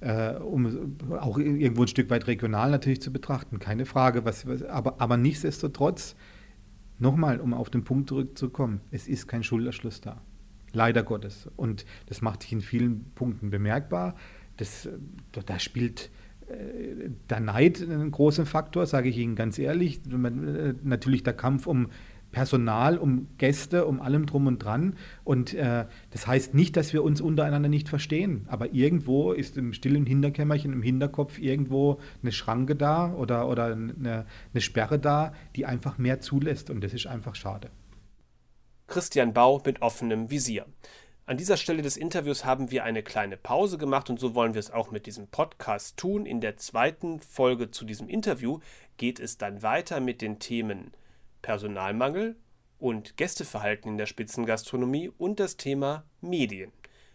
[0.00, 4.24] äh, um auch irgendwo ein Stück weit regional natürlich zu betrachten, keine Frage.
[4.24, 6.16] Was, was, aber, aber nichtsdestotrotz,
[6.98, 10.22] nochmal, um auf den Punkt zurückzukommen, es ist kein Schulterschluss da.
[10.72, 11.48] Leider Gottes.
[11.56, 14.14] Und das macht sich in vielen Punkten bemerkbar.
[14.56, 14.88] Das,
[15.32, 16.10] da spielt
[16.48, 20.00] äh, der Neid einen großen Faktor, sage ich Ihnen ganz ehrlich.
[20.06, 21.88] Äh, natürlich der Kampf um
[22.32, 24.96] Personal, um Gäste, um allem drum und dran.
[25.24, 28.46] Und äh, das heißt nicht, dass wir uns untereinander nicht verstehen.
[28.48, 34.26] Aber irgendwo ist im stillen Hinterkämmerchen, im Hinterkopf irgendwo eine Schranke da oder, oder eine,
[34.52, 36.70] eine Sperre da, die einfach mehr zulässt.
[36.70, 37.70] Und das ist einfach schade.
[38.86, 40.66] Christian Bau mit offenem Visier.
[41.28, 44.60] An dieser Stelle des Interviews haben wir eine kleine Pause gemacht und so wollen wir
[44.60, 46.24] es auch mit diesem Podcast tun.
[46.24, 48.60] In der zweiten Folge zu diesem Interview
[48.96, 50.92] geht es dann weiter mit den Themen
[51.46, 52.34] Personalmangel
[52.76, 56.72] und Gästeverhalten in der Spitzengastronomie und das Thema Medien.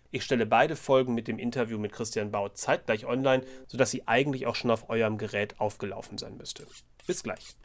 [0.10, 4.48] Ich stelle beide Folgen mit dem Interview mit Christian Bau zeitgleich online, sodass sie eigentlich
[4.48, 6.66] auch schon auf eurem Gerät aufgelaufen sein müsste.
[7.06, 7.58] Bis gleich.